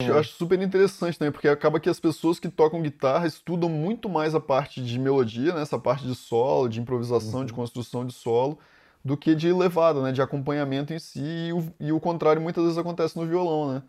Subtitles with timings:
[0.00, 4.08] Eu acho super interessante também, porque acaba que as pessoas que tocam guitarra estudam muito
[4.08, 7.46] mais a parte de melodia, né, essa parte de solo, de improvisação, uhum.
[7.46, 8.60] de construção de solo,
[9.04, 12.62] do que de levada, né, de acompanhamento em si, e o, e o contrário muitas
[12.62, 13.82] vezes acontece no violão, né.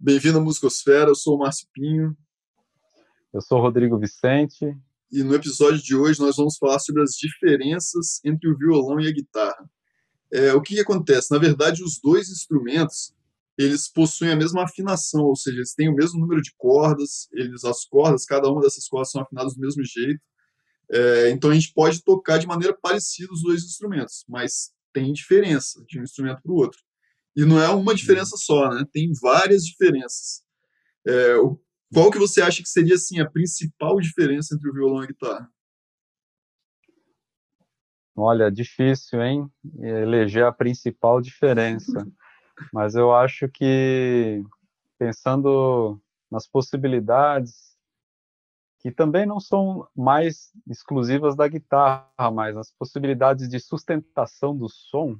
[0.00, 2.16] Bem-vindo à Musicosfera, eu sou o Márcio Pinho.
[3.32, 4.76] Eu sou o Rodrigo Vicente.
[5.14, 9.06] E no episódio de hoje nós vamos falar sobre as diferenças entre o violão e
[9.06, 9.70] a guitarra.
[10.32, 11.30] É, o que, que acontece?
[11.30, 13.14] Na verdade, os dois instrumentos
[13.56, 17.64] eles possuem a mesma afinação, ou seja, eles têm o mesmo número de cordas, eles
[17.64, 20.20] as cordas, cada uma dessas cordas são afinadas do mesmo jeito.
[20.90, 25.80] É, então a gente pode tocar de maneira parecida os dois instrumentos, mas tem diferença
[25.86, 26.80] de um instrumento para o outro.
[27.36, 28.84] E não é uma diferença só, né?
[28.92, 30.42] Tem várias diferenças.
[31.06, 31.36] É,
[31.94, 35.06] qual que você acha que seria assim a principal diferença entre o violão e a
[35.06, 35.50] guitarra?
[38.16, 39.50] Olha, difícil, hein?
[39.78, 42.06] Eleger a principal diferença.
[42.72, 44.42] Mas eu acho que
[44.98, 47.74] pensando nas possibilidades
[48.80, 55.18] que também não são mais exclusivas da guitarra, mas as possibilidades de sustentação do som,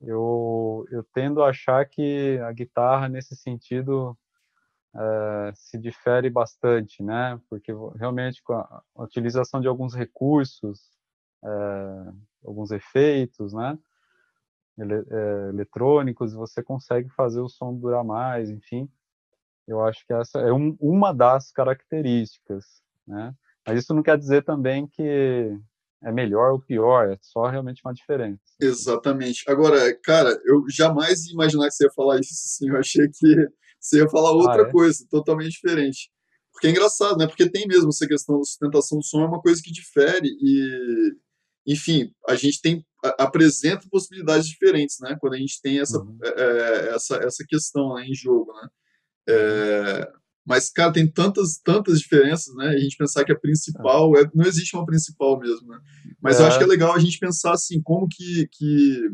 [0.00, 4.16] eu, eu tendo a achar que a guitarra, nesse sentido,
[4.94, 7.40] é, se difere bastante, né?
[7.48, 10.80] Porque realmente com a, utilização de alguns recursos,
[11.44, 12.12] é,
[12.44, 13.78] alguns efeitos, né?
[14.78, 18.90] Ele, é, eletrônicos, você consegue fazer o som durar mais, enfim.
[19.66, 22.64] Eu acho que essa é um, uma das características,
[23.06, 23.34] né?
[23.66, 25.56] Mas isso não quer dizer também que
[26.02, 28.40] é melhor ou pior, é só realmente uma diferença.
[28.60, 29.44] Exatamente.
[29.46, 32.70] Agora, cara, eu jamais ia imaginar que você ia falar isso, sim.
[32.70, 33.48] Eu achei que
[33.80, 34.70] você ia falar outra ah, é?
[34.70, 36.10] coisa, totalmente diferente.
[36.52, 37.26] Porque é engraçado, né?
[37.26, 41.12] Porque tem mesmo essa questão da sustentação do som, é uma coisa que difere e,
[41.66, 42.84] enfim, a gente tem
[43.18, 45.16] apresenta possibilidades diferentes, né?
[45.18, 46.18] Quando a gente tem essa, uhum.
[46.22, 48.68] é, é essa, essa questão né, em jogo, né?
[49.28, 50.12] É,
[50.46, 52.68] mas, cara, tem tantas, tantas diferenças, né?
[52.68, 55.78] A gente pensar que a principal, é, não existe uma principal mesmo, né?
[56.20, 56.42] Mas é.
[56.42, 59.10] eu acho que é legal a gente pensar assim, como que, que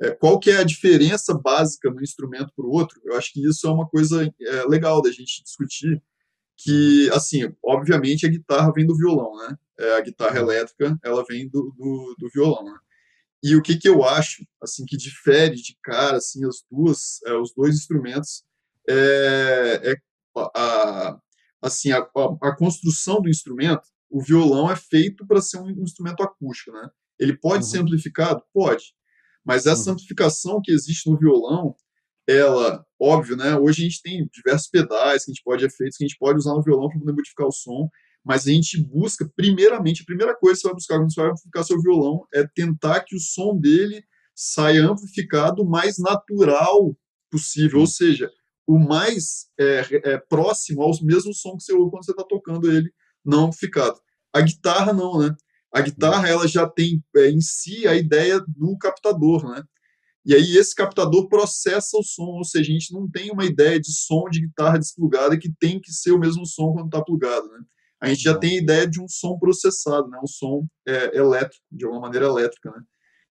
[0.00, 3.00] é, qual que é a diferença básica no instrumento para o outro.
[3.04, 6.02] Eu acho que isso é uma coisa é, legal da gente discutir,
[6.56, 9.56] que, assim, obviamente a guitarra vem do violão, né?
[9.78, 12.76] É, a guitarra elétrica, ela vem do, do, do, violão, né?
[13.42, 17.34] E o que que eu acho, assim, que difere de cara, assim, as duas, é,
[17.34, 18.42] os dois instrumentos,
[18.88, 19.96] é, é
[20.54, 21.18] a,
[21.62, 26.22] assim, a, a, a, construção do instrumento, o violão é feito para ser um instrumento
[26.24, 26.88] acústico, né?
[27.18, 27.70] Ele pode uhum.
[27.70, 28.42] ser amplificado?
[28.52, 28.94] Pode.
[29.48, 29.94] Mas essa uhum.
[29.94, 31.74] amplificação que existe no violão,
[32.28, 33.56] ela, óbvio, né?
[33.56, 36.38] Hoje a gente tem diversos pedais que a gente pode efeitos que a gente pode
[36.38, 37.88] usar no violão para poder modificar o som,
[38.22, 41.30] mas a gente busca, primeiramente, a primeira coisa que você vai buscar quando você vai
[41.30, 44.04] amplificar seu violão é tentar que o som dele
[44.34, 46.94] saia amplificado o mais natural
[47.30, 48.30] possível, ou seja,
[48.66, 49.82] o mais é,
[50.12, 52.92] é, próximo ao mesmo som que você ouve quando você está tocando ele
[53.24, 53.98] não amplificado.
[54.34, 55.34] A guitarra não, né?
[55.72, 59.62] A guitarra ela já tem é, em si a ideia do captador, né?
[60.24, 63.80] E aí esse captador processa o som, ou seja, a gente não tem uma ideia
[63.80, 67.48] de som de guitarra desplugada que tem que ser o mesmo som quando está plugado,
[67.48, 67.60] né?
[68.00, 70.18] A gente já tem a ideia de um som processado, né?
[70.22, 72.82] Um som é, elétrico, de alguma maneira elétrica, né?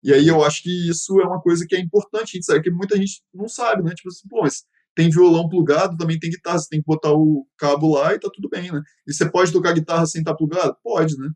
[0.04, 2.62] E aí eu acho que isso é uma coisa que é importante, a gente sabe
[2.62, 3.94] que muita gente não sabe, né?
[3.94, 4.64] Tipo assim, pô, mas
[4.96, 8.30] tem violão plugado, também tem guitarra, você tem que botar o cabo lá e tá
[8.34, 8.82] tudo bem, né?
[9.08, 10.76] E você pode tocar guitarra sem estar tá plugado?
[10.84, 11.30] Pode, né?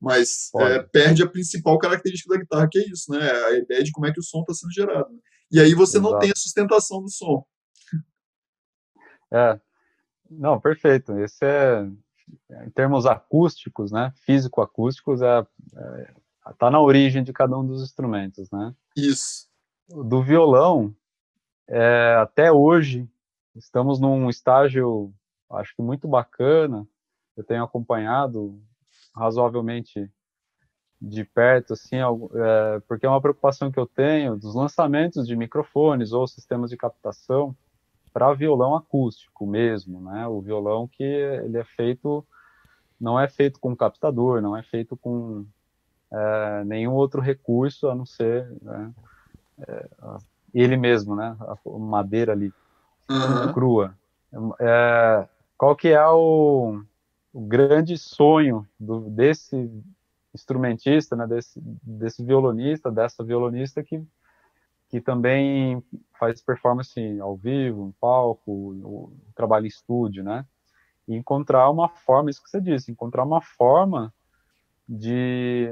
[0.00, 3.30] Mas é, perde a principal característica da guitarra, que é isso, né?
[3.30, 5.10] A ideia de como é que o som está sendo gerado.
[5.10, 5.18] Né?
[5.50, 6.12] E aí você Exato.
[6.12, 7.44] não tem a sustentação do som.
[9.32, 9.58] É,
[10.30, 11.18] não, perfeito.
[11.18, 11.86] Esse é,
[12.64, 14.12] em termos acústicos, né?
[14.24, 15.46] Físico-acústicos, é,
[15.76, 16.12] é,
[16.58, 18.74] tá na origem de cada um dos instrumentos, né?
[18.96, 19.48] Isso.
[19.88, 20.94] Do violão,
[21.68, 23.08] é, até hoje,
[23.54, 25.12] estamos num estágio,
[25.50, 26.86] acho que muito bacana.
[27.36, 28.60] Eu tenho acompanhado
[29.16, 30.10] razoavelmente
[31.00, 36.12] de perto, assim, é, porque é uma preocupação que eu tenho dos lançamentos de microfones
[36.12, 37.54] ou sistemas de captação
[38.12, 40.26] para violão acústico mesmo, né?
[40.26, 42.26] O violão que ele é feito,
[42.98, 45.44] não é feito com captador, não é feito com
[46.10, 48.90] é, nenhum outro recurso a não ser né,
[49.68, 49.88] é,
[50.54, 51.36] ele mesmo, né?
[51.40, 52.50] A madeira ali,
[53.10, 53.52] uhum.
[53.52, 53.94] crua.
[54.60, 55.28] É,
[55.58, 56.82] qual que é o,
[57.36, 59.70] o grande sonho do, desse
[60.34, 61.26] instrumentista, né?
[61.26, 64.02] Desse, desse violonista, dessa violonista que
[64.88, 65.82] que também
[66.16, 70.46] faz performance ao vivo, em palco, o, trabalho em estúdio, né?
[71.08, 74.14] E encontrar uma forma, isso que você disse, encontrar uma forma
[74.88, 75.70] de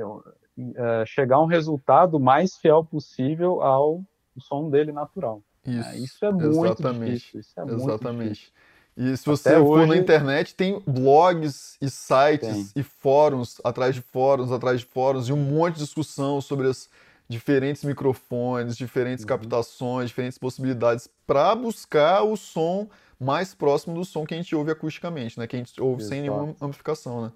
[0.75, 4.05] é, chegar a um resultado mais fiel possível ao
[4.37, 5.43] som dele natural.
[5.65, 7.41] Isso, é, isso é muito exatamente, difícil.
[7.41, 8.53] Isso é exatamente.
[8.97, 9.89] E se você Até for hoje...
[9.89, 12.81] na internet, tem blogs e sites tem.
[12.81, 16.89] e fóruns atrás de fóruns, atrás de fóruns, e um monte de discussão sobre as
[17.29, 19.29] diferentes microfones, diferentes uhum.
[19.29, 22.89] captações, diferentes possibilidades para buscar o som
[23.19, 25.47] mais próximo do som que a gente ouve acusticamente, né?
[25.47, 26.09] Que a gente ouve Exato.
[26.11, 27.33] sem nenhuma amplificação, né?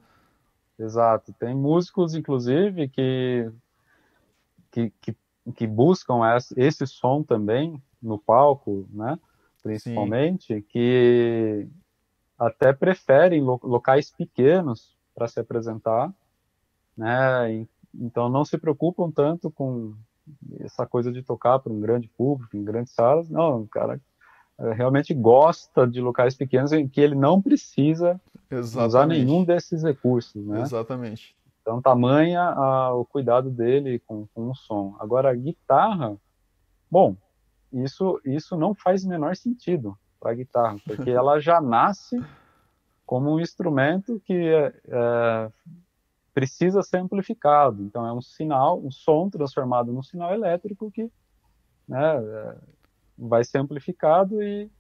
[0.79, 1.33] Exato.
[1.33, 3.51] Tem músicos, inclusive, que,
[4.71, 5.17] que, que,
[5.57, 6.21] que buscam
[6.57, 9.19] esse som também no palco, né?
[9.69, 10.63] Principalmente, Sim.
[10.63, 11.69] que
[12.39, 16.13] até preferem locais pequenos para se apresentar,
[16.97, 17.67] né?
[17.95, 19.95] Então não se preocupam tanto com
[20.61, 23.29] essa coisa de tocar para um grande público, em grandes salas.
[23.29, 24.01] Não, o cara
[24.59, 28.21] eh, realmente gosta de locais pequenos em que ele não precisa
[28.51, 28.89] Exatamente.
[28.89, 30.63] usar nenhum desses recursos, né?
[30.63, 31.35] Exatamente.
[31.61, 34.97] Então, tamanha a, o cuidado dele com, com o som.
[34.99, 36.17] Agora, a guitarra,
[36.91, 37.17] bom,
[37.73, 42.23] isso, isso não faz o menor sentido para a guitarra, porque ela já nasce
[43.07, 45.53] como um instrumento que é, é,
[46.35, 47.83] precisa ser amplificado.
[47.83, 51.11] Então, é um sinal, um som transformado num sinal elétrico que
[51.89, 52.57] né, é,
[53.17, 54.71] vai ser amplificado e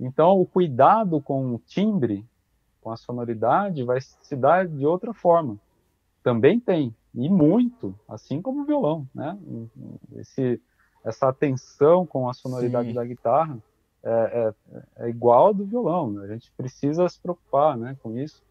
[0.00, 2.24] então o cuidado com o timbre,
[2.80, 5.58] com a sonoridade, vai se dar de outra forma.
[6.22, 9.36] Também tem e muito, assim como o violão, né?
[10.16, 10.60] Esse,
[11.08, 12.94] essa atenção com a sonoridade Sim.
[12.94, 13.58] da guitarra
[14.02, 16.10] é, é, é, igual ao do violão.
[16.10, 16.24] Né?
[16.24, 18.42] A gente precisa se preocupar, né, com isso.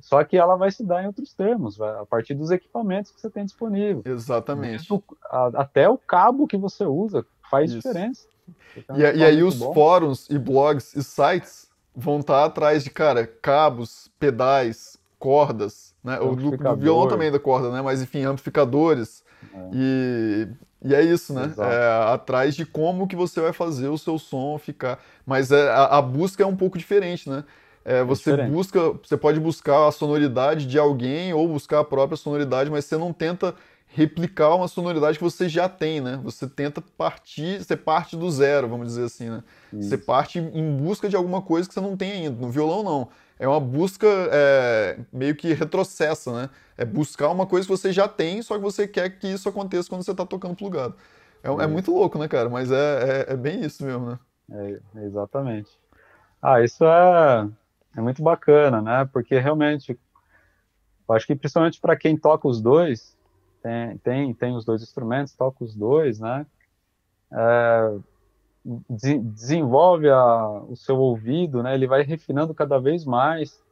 [0.00, 3.20] Só que ela vai se dar em outros termos, vai, a partir dos equipamentos que
[3.20, 4.02] você tem disponível.
[4.06, 4.88] Exatamente.
[5.26, 7.80] a, até o cabo que você usa faz Isso.
[7.80, 8.26] diferença.
[8.74, 9.74] Então, e, e, aí os bom.
[9.74, 16.18] fóruns e blogs e sites vão estar atrás de, cara, cabos, pedais, cordas, né?
[16.20, 17.82] O do, do violão também da corda, né?
[17.82, 19.22] Mas enfim, amplificadores.
[19.52, 19.70] É.
[19.74, 20.48] E,
[20.84, 21.52] e é isso, né?
[21.58, 24.98] É, atrás de como que você vai fazer o seu som ficar.
[25.24, 27.44] Mas é, a, a busca é um pouco diferente, né?
[27.84, 31.84] É, é você é busca, você pode buscar a sonoridade de alguém ou buscar a
[31.84, 33.54] própria sonoridade, mas você não tenta
[33.94, 36.18] replicar uma sonoridade que você já tem, né?
[36.24, 39.44] Você tenta partir, você parte do zero, vamos dizer assim, né?
[39.72, 39.88] Isso.
[39.88, 42.40] Você parte em busca de alguma coisa que você não tem ainda.
[42.40, 43.08] No violão, não.
[43.38, 46.50] É uma busca é, meio que retrocessa, né?
[46.76, 49.88] É buscar uma coisa que você já tem, só que você quer que isso aconteça
[49.88, 50.94] quando você está tocando plugado.
[51.42, 52.48] É, é, muito louco, né, cara?
[52.48, 54.18] Mas é, é, é bem isso mesmo, né?
[54.94, 55.70] É, exatamente.
[56.40, 57.48] Ah, isso é,
[57.96, 59.08] é muito bacana, né?
[59.12, 59.98] Porque realmente,
[61.08, 63.16] eu acho que principalmente para quem toca os dois,
[63.62, 66.46] tem, tem, tem os dois instrumentos, toca os dois, né?
[67.32, 67.98] É,
[68.90, 71.74] de, desenvolve a, o seu ouvido, né?
[71.74, 73.62] Ele vai refinando cada vez mais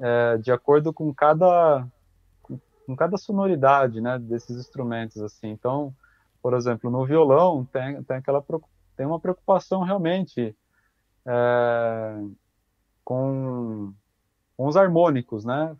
[0.00, 1.86] é, de acordo com cada
[2.86, 4.18] com cada sonoridade, né?
[4.18, 5.48] Desses instrumentos, assim.
[5.48, 5.94] Então,
[6.42, 8.44] por exemplo, no violão tem, tem aquela
[8.96, 10.56] tem uma preocupação realmente
[11.26, 12.22] é,
[13.04, 13.92] com,
[14.56, 15.76] com os harmônicos, né?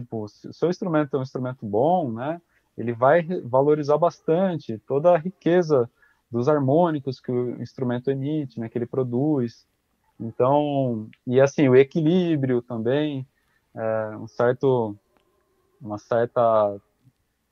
[0.00, 2.40] Tipo, se o seu instrumento é um instrumento bom, né,
[2.76, 5.90] ele vai valorizar bastante toda a riqueza
[6.30, 9.66] dos harmônicos que o instrumento emite, né, que ele produz.
[10.20, 13.26] Então, e assim, o equilíbrio também,
[13.74, 14.96] é, um certo,
[15.80, 16.76] uma certa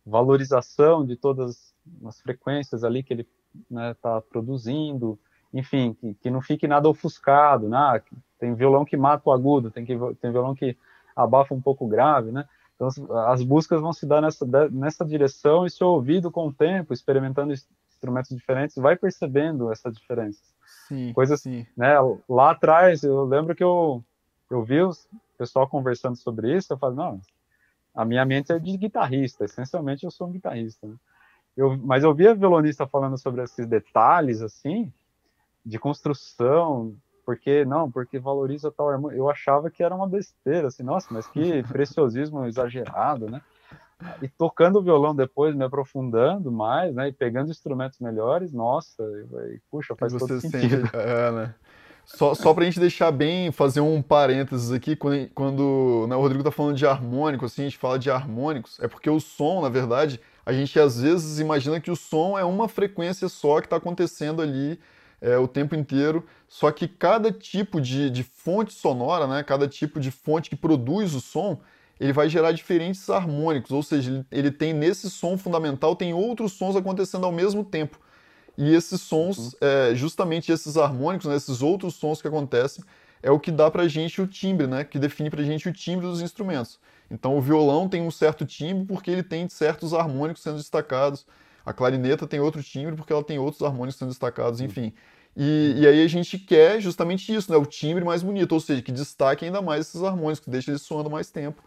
[0.04, 1.74] valorização de todas
[2.04, 3.34] as frequências ali que ele está
[3.70, 5.18] né, tá produzindo,
[5.52, 7.76] enfim, que, que não fique nada ofuscado, né?
[7.76, 8.02] Ah,
[8.38, 10.76] tem violão que mata o agudo, tem, que, tem violão que
[11.16, 12.46] abafa um pouco grave, né?
[12.76, 12.88] Então,
[13.26, 17.54] as buscas vão se dar nessa, nessa direção e seu ouvido, com o tempo, experimentando
[17.96, 20.42] instrumentos diferentes, vai percebendo essa diferença.
[20.86, 21.66] Sim, Coisas, sim.
[21.74, 21.94] Né,
[22.28, 24.04] lá atrás, eu lembro que eu,
[24.50, 24.92] eu vi o
[25.38, 27.20] pessoal conversando sobre isso, eu falei, não,
[27.94, 30.96] a minha mente é de guitarrista, essencialmente eu sou um guitarrista, né?
[31.56, 34.92] eu, mas eu via violonista falando sobre esses detalhes, assim,
[35.64, 36.94] de construção,
[37.26, 39.18] porque não, porque valoriza tal harmonia.
[39.18, 43.42] Eu achava que era uma besteira, assim, nossa, mas que preciosismo exagerado, né?
[44.22, 47.08] E tocando o violão depois, me aprofundando mais, né?
[47.08, 49.02] E pegando instrumentos melhores, nossa,
[49.52, 50.82] e, puxa, faz todo sentido.
[50.82, 51.54] Sente, é, né?
[52.04, 56.44] Só, só pra gente deixar bem, fazer um parênteses aqui, quando, quando né, o Rodrigo
[56.44, 59.68] tá falando de harmônico, assim, a gente fala de harmônicos, é porque o som, na
[59.68, 63.76] verdade, a gente às vezes imagina que o som é uma frequência só que está
[63.76, 64.78] acontecendo ali
[65.20, 66.24] é, o tempo inteiro.
[66.48, 71.14] Só que cada tipo de, de fonte sonora, né, cada tipo de fonte que produz
[71.14, 71.60] o som,
[71.98, 76.52] ele vai gerar diferentes harmônicos, ou seja, ele, ele tem nesse som fundamental, tem outros
[76.52, 77.98] sons acontecendo ao mesmo tempo.
[78.56, 79.50] E esses sons, uhum.
[79.60, 82.84] é, justamente esses harmônicos, né, esses outros sons que acontecem,
[83.22, 84.84] é o que dá pra gente o timbre, né?
[84.84, 86.78] Que define pra gente o timbre dos instrumentos.
[87.10, 91.26] Então o violão tem um certo timbre porque ele tem certos harmônicos sendo destacados.
[91.66, 94.92] A clarineta tem outro timbre porque ela tem outros harmônicos sendo destacados, enfim.
[95.36, 97.58] E, e, aí a gente quer justamente isso, né?
[97.58, 100.82] O timbre mais bonito, ou seja, que destaque ainda mais esses harmônicos, que deixa eles
[100.82, 101.62] soando mais tempo.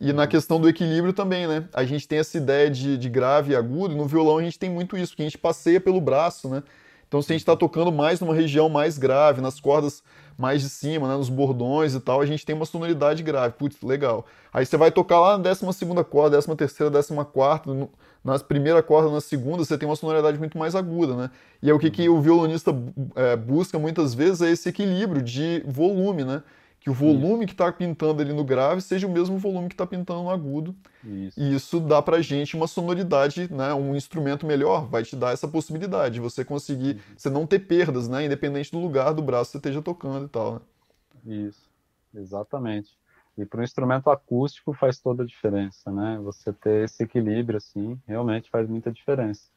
[0.00, 1.68] E na questão do equilíbrio também, né?
[1.74, 4.58] A gente tem essa ideia de, de grave e agudo, e no violão a gente
[4.58, 6.62] tem muito isso, que a gente passeia pelo braço, né?
[7.06, 10.02] Então, se a gente está tocando mais numa região mais grave, nas cordas
[10.38, 13.54] mais de cima, né, nos bordões e tal, a gente tem uma sonoridade grave.
[13.58, 14.24] Putz, legal.
[14.52, 15.64] Aí você vai tocar lá na 12
[16.08, 17.88] corda, 13 terceira, 14 quarta,
[18.22, 21.30] na primeira corda, na segunda, você tem uma sonoridade muito mais aguda, né?
[21.62, 22.70] E é o que, que o violonista
[23.14, 26.42] é, busca muitas vezes é esse equilíbrio de volume, né?
[26.80, 29.86] que o volume que está pintando ali no grave seja o mesmo volume que está
[29.86, 30.74] pintando no agudo.
[31.04, 31.38] Isso.
[31.38, 35.46] E isso dá para gente uma sonoridade, né, um instrumento melhor, vai te dar essa
[35.46, 37.00] possibilidade de você conseguir, uhum.
[37.16, 40.28] você não ter perdas, né, independente do lugar do braço que você esteja tocando e
[40.28, 40.54] tal.
[40.54, 41.46] Né?
[41.46, 41.68] Isso,
[42.14, 42.98] exatamente.
[43.38, 46.18] E para um instrumento acústico faz toda a diferença, né?
[46.22, 49.48] Você ter esse equilíbrio, assim, realmente faz muita diferença.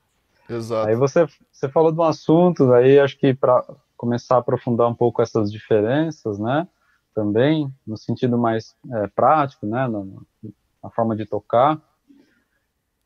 [0.50, 0.88] Exato.
[0.88, 3.66] Aí você, você falou de um assunto, aí acho que para
[3.98, 6.68] começar a aprofundar um pouco essas diferenças, né?
[7.14, 10.04] também, no sentido mais é, prático, né, na,
[10.82, 11.80] na, forma de tocar.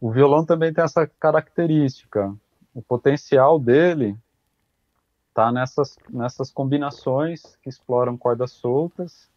[0.02, 2.34] O violão também tem essa característica.
[2.74, 4.18] O potencial dele
[5.30, 9.30] está nessas, nessas combinações que exploram cordas soltas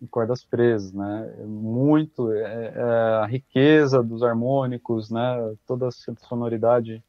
[0.00, 1.34] e cordas presas, né?
[1.46, 2.82] Muito é, é
[3.22, 5.54] a riqueza dos harmônicos, né?
[5.66, 5.90] Toda a
[6.26, 7.02] sonoridade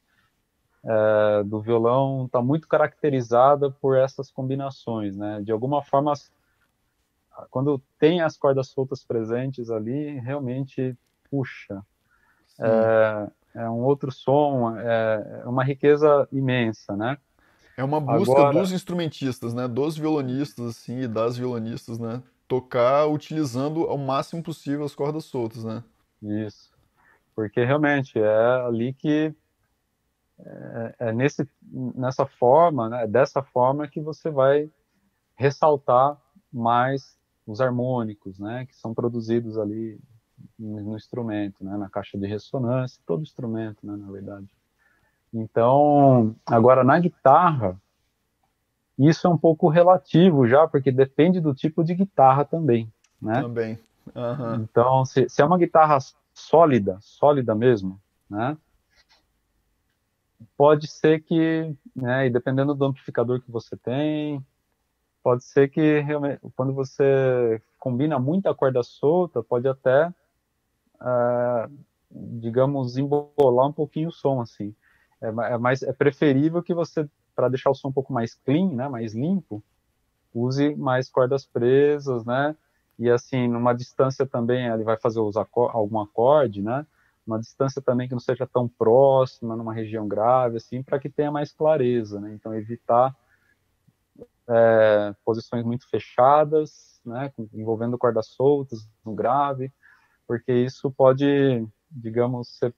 [0.84, 5.42] é, do violão está muito caracterizada por essas combinações, né?
[5.42, 6.14] De alguma forma
[7.50, 10.96] quando tem as cordas soltas presentes ali, realmente
[11.30, 11.82] puxa.
[12.60, 17.18] É, é, um outro som, é, é, uma riqueza imensa, né?
[17.78, 19.68] É uma busca Agora, dos instrumentistas, né?
[19.68, 22.22] Dos violonistas, assim, e das violonistas, né?
[22.52, 25.82] Tocar utilizando ao máximo possível as cordas soltas, né?
[26.22, 26.70] Isso.
[27.34, 29.34] Porque realmente é ali que
[30.38, 34.70] é, é nesse, nessa forma, né, dessa forma que você vai
[35.34, 36.18] ressaltar
[36.52, 37.18] mais
[37.48, 39.98] os harmônicos, né, que são produzidos ali
[40.60, 44.50] no, instrumento, né, na caixa de ressonância, todo instrumento, né, na verdade.
[45.34, 47.82] Então, agora na guitarra,
[49.08, 52.92] isso é um pouco relativo já, porque depende do tipo de guitarra também,
[53.22, 53.42] né?
[53.42, 53.80] Também.
[54.16, 54.56] Uhum.
[54.56, 55.98] Então, se, se, é uma guitarra
[56.34, 58.58] sólida, sólida mesmo, né?
[60.58, 64.44] Pode ser que, né, e dependendo do amplificador que você tem,
[65.24, 70.08] pode ser que realmente, quando você combina muita corda solta, pode até,
[71.00, 71.72] uh,
[72.10, 74.74] digamos, embolar um pouquinho o som, assim.
[75.22, 78.70] É, é, mais, é preferível que você, para deixar o som um pouco mais clean,
[78.70, 79.64] né, mais limpo,
[80.34, 82.56] use mais cordas presas, né,
[82.98, 86.86] e assim, numa distância também, ele vai fazer algum acorde, né,
[87.26, 91.32] uma distância também que não seja tão próxima, numa região grave, assim, para que tenha
[91.32, 93.16] mais clareza, né, então evitar
[94.48, 99.72] é, posições muito fechadas, né, envolvendo cordas soltas no grave,
[100.28, 102.74] porque isso pode, digamos, ser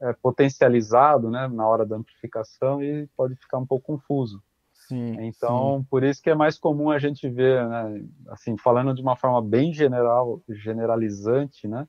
[0.00, 4.42] é, potencializado né, na hora da amplificação e pode ficar um pouco confuso.
[4.72, 5.86] Sim, então, sim.
[5.88, 9.40] por isso que é mais comum a gente ver, né, assim, falando de uma forma
[9.40, 11.86] bem general, generalizante, né,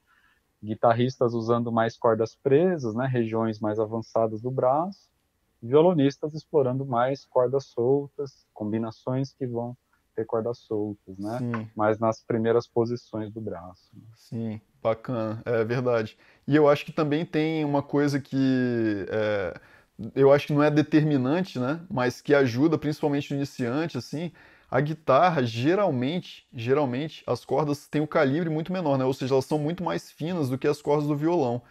[0.63, 5.09] guitarristas usando mais cordas presas, né, regiões mais avançadas do braço,
[5.61, 9.75] violonistas explorando mais cordas soltas, combinações que vão
[10.15, 11.37] ter cordas soltas, né?
[11.39, 11.69] Sim.
[11.75, 13.89] Mas nas primeiras posições do braço.
[13.93, 14.01] Né?
[14.15, 16.17] Sim, bacana, é verdade.
[16.47, 19.59] E eu acho que também tem uma coisa que é,
[20.15, 21.81] eu acho que não é determinante, né?
[21.89, 24.31] Mas que ajuda, principalmente o iniciante, assim.
[24.69, 29.03] A guitarra, geralmente, geralmente, as cordas têm um calibre muito menor, né?
[29.03, 31.61] Ou seja, elas são muito mais finas do que as cordas do violão.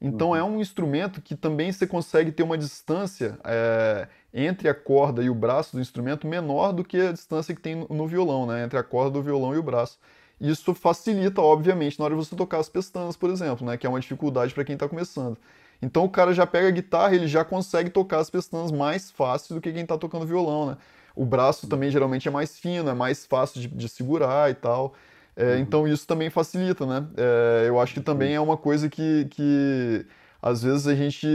[0.00, 0.48] Então é uhum.
[0.48, 5.28] é um instrumento que também você consegue ter uma distância é, entre a corda e
[5.28, 8.64] o braço do instrumento menor do que a distância que tem no, no violão, né?
[8.64, 9.98] Entre a corda do violão e o braço.
[10.40, 13.76] Isso facilita, obviamente, na hora de você tocar as pestanas, por exemplo, né?
[13.76, 15.36] Que é uma dificuldade para quem está começando.
[15.82, 19.54] Então o cara já pega a guitarra, ele já consegue tocar as pestanas mais fácil
[19.54, 20.76] do que quem está tocando violão, né?
[21.14, 24.94] O braço também geralmente é mais fino, é mais fácil de, de segurar e tal.
[25.40, 25.60] É, uhum.
[25.60, 27.06] Então isso também facilita, né?
[27.16, 30.06] É, eu acho que também é uma coisa que, que
[30.42, 31.26] às vezes a gente.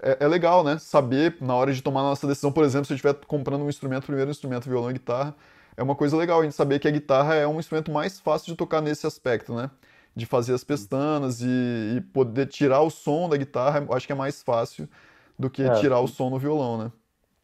[0.00, 0.78] É, é, legal, né?
[0.78, 3.68] Saber na hora de tomar a nossa decisão, por exemplo, se eu estiver comprando um
[3.68, 5.34] instrumento, primeiro instrumento, violão e guitarra,
[5.76, 8.52] é uma coisa legal a gente saber que a guitarra é um instrumento mais fácil
[8.52, 9.70] de tocar nesse aspecto, né?
[10.16, 14.16] De fazer as pestanas e, e poder tirar o som da guitarra, acho que é
[14.16, 14.88] mais fácil
[15.38, 15.74] do que é.
[15.74, 16.92] tirar o som no violão, né?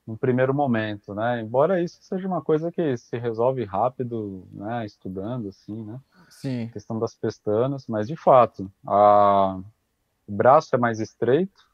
[0.07, 1.41] No primeiro momento, né?
[1.41, 4.85] Embora isso seja uma coisa que se resolve rápido, né?
[4.85, 6.01] Estudando, assim, né?
[6.29, 6.65] Sim.
[6.65, 9.59] A questão das pestanas, mas de fato, a...
[10.27, 11.67] o braço é mais estreito,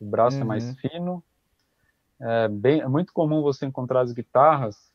[0.00, 0.42] o braço uhum.
[0.42, 0.74] é mais uhum.
[0.74, 1.22] fino.
[2.18, 4.90] É, bem, é muito comum você encontrar as guitarras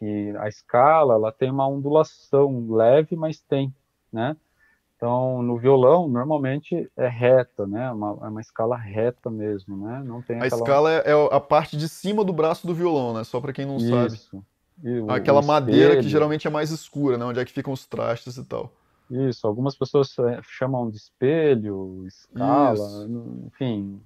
[0.00, 3.74] que a escala ela tem uma ondulação leve, mas tem,
[4.10, 4.34] né?
[5.00, 7.90] Então, no violão, normalmente é reta, né?
[7.90, 10.02] Uma, é uma escala reta mesmo, né?
[10.04, 10.60] Não tem a aquela...
[10.60, 13.24] escala é, é a parte de cima do braço do violão, né?
[13.24, 13.88] Só para quem não Isso.
[13.88, 14.44] sabe.
[14.84, 17.24] E o, Aquela o madeira que geralmente é mais escura, né?
[17.24, 18.70] Onde é que ficam os trastes e tal.
[19.10, 23.40] Isso, algumas pessoas é, chamam de espelho, escala, Isso.
[23.46, 24.02] enfim,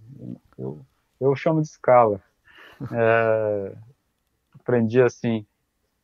[0.57, 0.81] eu,
[1.21, 2.23] eu chamo de escala.
[2.93, 3.77] É,
[4.61, 5.45] aprendi assim.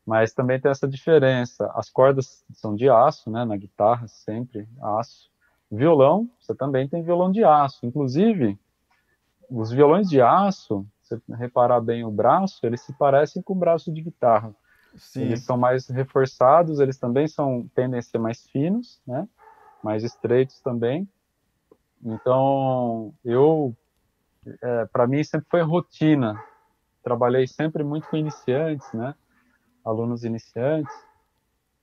[0.07, 1.71] Mas também tem essa diferença.
[1.75, 3.45] As cordas são de aço, né?
[3.45, 5.31] Na guitarra, sempre aço.
[5.71, 7.87] Violão, você também tem violão de aço.
[7.87, 8.59] Inclusive,
[9.49, 13.59] os violões de aço, se você reparar bem o braço, eles se parecem com o
[13.59, 14.55] braço de guitarra.
[14.97, 15.23] Sim.
[15.23, 19.29] Eles são mais reforçados, eles também são tendem a ser mais finos, né?
[19.83, 21.09] Mais estreitos também.
[22.05, 23.75] Então, eu,
[24.63, 26.43] é, para mim sempre foi rotina.
[27.03, 29.15] Trabalhei sempre muito com iniciantes, né?
[29.85, 30.93] Alunos iniciantes,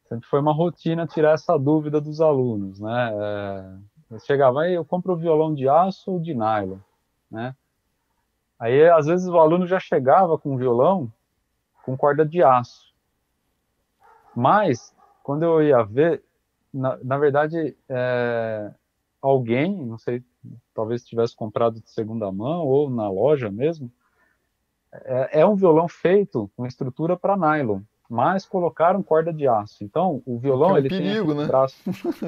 [0.08, 3.12] sempre foi uma rotina tirar essa dúvida dos alunos, né?
[3.14, 6.80] É, eu chegava eu compro o violão de aço ou de nylon,
[7.30, 7.56] né?
[8.60, 11.12] Aí às vezes o aluno já chegava com o violão
[11.84, 12.94] com corda de aço,
[14.36, 16.24] mas quando eu ia ver,
[16.74, 18.74] na, na verdade é,
[19.22, 20.24] alguém, não sei,
[20.74, 23.92] talvez tivesse comprado de segunda mão ou na loja mesmo,
[24.92, 29.84] é, é um violão feito com estrutura para nylon, mas colocaram corda de aço.
[29.84, 31.48] Então, o violão, é um ele perigo, tem né?
[31.48, 31.78] braço,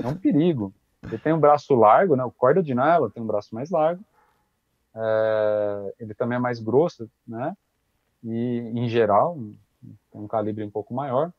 [0.04, 0.74] é um perigo.
[1.04, 2.24] Ele tem um braço largo, né?
[2.24, 4.04] O corda de nylon tem um braço mais largo.
[4.94, 7.56] É, ele também é mais grosso, né?
[8.24, 9.38] E, em geral,
[10.12, 11.32] tem um calibre um pouco maior.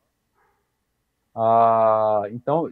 [1.35, 2.71] Ah, então,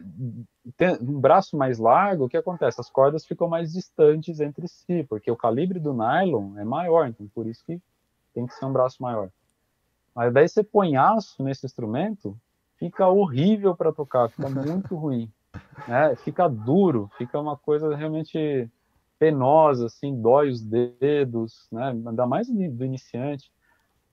[0.75, 2.81] tem um braço mais largo, o que acontece?
[2.81, 7.27] As cordas ficam mais distantes entre si, porque o calibre do nylon é maior, então
[7.33, 7.79] por isso que
[8.33, 9.29] tem que ser um braço maior.
[10.15, 12.37] Mas daí você põe aço nesse instrumento,
[12.77, 15.31] fica horrível para tocar, fica muito ruim.
[15.87, 16.15] Né?
[16.17, 18.69] Fica duro, fica uma coisa realmente
[19.17, 21.89] penosa, assim, dói os dedos, né?
[21.89, 23.51] ainda mais do iniciante.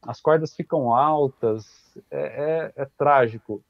[0.02, 1.66] As cordas ficam altas,
[2.10, 3.62] é, é, é trágico.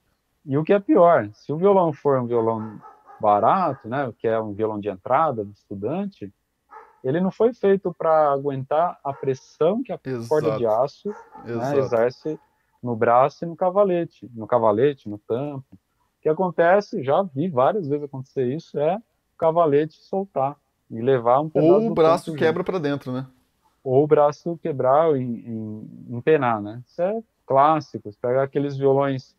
[0.45, 2.81] E o que é pior, se o violão for um violão
[3.21, 6.33] barato, né, que é um violão de entrada do estudante,
[7.07, 10.29] ele não foi feito para aguentar a pressão que a Exato.
[10.29, 11.15] corda de aço
[11.45, 12.41] né, exerce
[12.83, 15.67] no braço e no cavalete, no cavalete, no tampo.
[15.73, 20.57] O que acontece, já vi várias vezes acontecer isso, é o cavalete soltar
[20.91, 23.27] e levar um pedaço Ou o braço quebra para dentro, né?
[23.85, 25.47] Ou o braço quebrar e
[26.09, 26.83] empenar, né?
[26.85, 28.11] Isso é clássico.
[28.11, 29.37] Você pega aqueles violões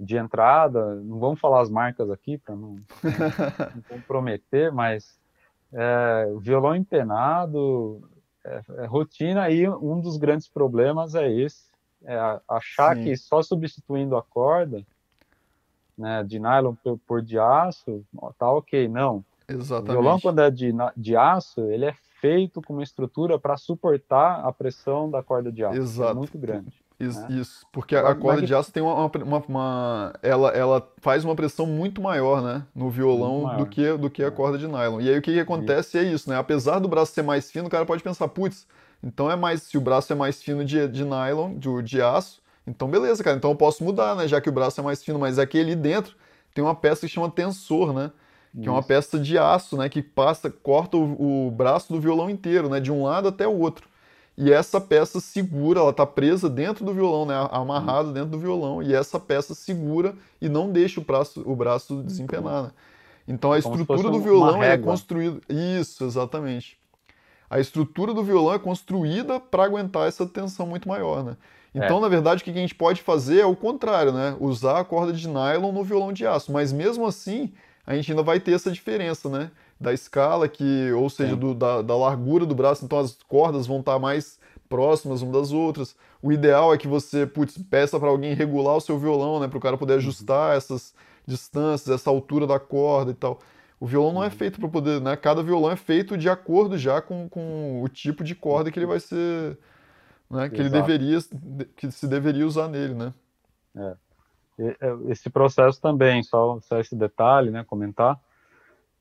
[0.00, 2.76] de entrada, não vamos falar as marcas aqui para não,
[3.74, 5.20] não comprometer, mas
[5.72, 8.02] é, violão empenado
[8.44, 11.64] é, é, rotina e um dos grandes problemas é esse,
[12.04, 13.04] é achar Sim.
[13.04, 14.82] que só substituindo a corda,
[15.96, 18.04] né, de nylon por, por de aço,
[18.38, 19.24] tá ok, não.
[19.48, 19.90] Exatamente.
[19.90, 24.44] O violão quando é de, de aço, ele é feito com uma estrutura para suportar
[24.44, 26.10] a pressão da corda de aço, é Exato.
[26.10, 26.72] é muito grande.
[27.02, 27.28] Isso, né?
[27.30, 31.66] isso, porque a, corda de aço tem uma, uma, uma, ela, ela faz uma pressão
[31.66, 34.30] muito maior, né, no violão do que, do que a é.
[34.30, 35.00] corda de nylon.
[35.00, 35.98] E aí o que, que acontece isso.
[35.98, 38.66] é isso, né, apesar do braço ser mais fino, o cara pode pensar, putz,
[39.02, 42.40] então é mais, se o braço é mais fino de, de nylon, de, de aço,
[42.66, 45.18] então beleza, cara, então eu posso mudar, né, já que o braço é mais fino,
[45.18, 46.14] mas aqui ali dentro
[46.54, 48.12] tem uma peça que chama tensor, né,
[48.52, 48.68] que isso.
[48.68, 52.68] é uma peça de aço, né, que passa, corta o, o braço do violão inteiro,
[52.68, 53.90] né, de um lado até o outro.
[54.36, 57.34] E essa peça segura, ela está presa dentro do violão, né?
[57.50, 62.02] amarrada dentro do violão, e essa peça segura e não deixa o braço, o braço
[62.02, 62.64] desempenar.
[62.64, 62.70] Né?
[63.28, 65.40] Então a estrutura do violão é construída.
[65.48, 66.78] Isso, exatamente.
[67.48, 71.36] A estrutura do violão é construída para aguentar essa tensão muito maior, né?
[71.74, 72.00] Então, é.
[72.00, 74.36] na verdade, o que a gente pode fazer é o contrário, né?
[74.40, 76.52] Usar a corda de nylon no violão de aço.
[76.52, 77.52] Mas mesmo assim,
[77.86, 79.50] a gente ainda vai ter essa diferença, né?
[79.82, 83.80] Da escala, que, ou seja, do, da, da, largura do braço, então as cordas vão
[83.80, 85.96] estar mais próximas umas das outras.
[86.22, 89.58] O ideal é que você putz, peça para alguém regular o seu violão, né, para
[89.58, 89.98] o cara poder uhum.
[89.98, 90.94] ajustar essas
[91.26, 93.40] distâncias, essa altura da corda e tal.
[93.80, 94.30] O violão não é uhum.
[94.30, 95.16] feito para poder, né?
[95.16, 98.86] Cada violão é feito de acordo já com, com o tipo de corda que ele
[98.86, 99.58] vai ser,
[100.30, 100.48] né?
[100.48, 100.60] Que Exato.
[100.60, 101.18] ele deveria,
[101.74, 103.12] que se deveria usar nele, né?
[103.76, 103.96] É.
[105.08, 107.64] Esse processo também, só, só esse detalhe, né?
[107.64, 108.20] Comentar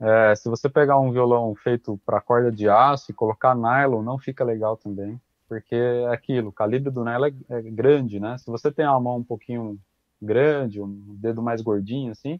[0.01, 4.17] é, se você pegar um violão feito para corda de aço e colocar nylon, não
[4.17, 5.21] fica legal também.
[5.47, 8.37] porque é aquilo, o calibre do nylon é, é grande, né?
[8.37, 9.77] Se você tem a mão um pouquinho
[10.21, 12.39] grande, um dedo mais gordinho assim,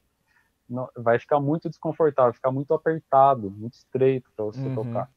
[0.67, 4.75] não, vai ficar muito desconfortável, ficar muito apertado, muito estreito para você uhum.
[4.75, 5.09] tocar.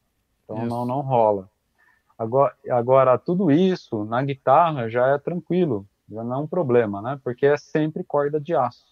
[0.43, 1.49] Então não, não rola.
[2.17, 7.19] Agora, agora, tudo isso na guitarra já é tranquilo, já não é um problema, né?
[7.23, 8.85] Porque é sempre corda de aço.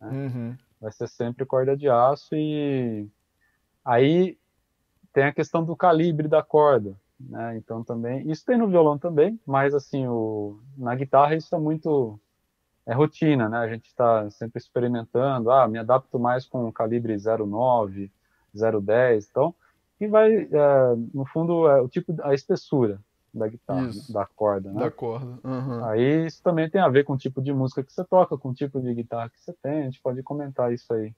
[0.00, 0.10] Né?
[0.10, 0.56] Uhum.
[0.80, 3.06] Vai ser sempre corda de aço e
[3.84, 4.38] aí
[5.12, 7.56] tem a questão do calibre da corda, né?
[7.56, 12.18] Então também, isso tem no violão também, mas assim, o, na guitarra isso é muito
[12.86, 13.58] é rotina, né?
[13.58, 18.10] A gente está sempre experimentando, ah, me adapto mais com o calibre 09,
[18.54, 19.54] 010, então
[19.98, 20.48] que vai, é,
[21.12, 22.98] no fundo, é o tipo, a espessura
[23.32, 23.92] da guitarra, né?
[24.08, 24.80] da corda, né?
[24.80, 25.38] Da corda.
[25.44, 25.84] Uhum.
[25.84, 28.50] Aí isso também tem a ver com o tipo de música que você toca, com
[28.50, 29.80] o tipo de guitarra que você tem.
[29.80, 31.14] A gente pode comentar isso aí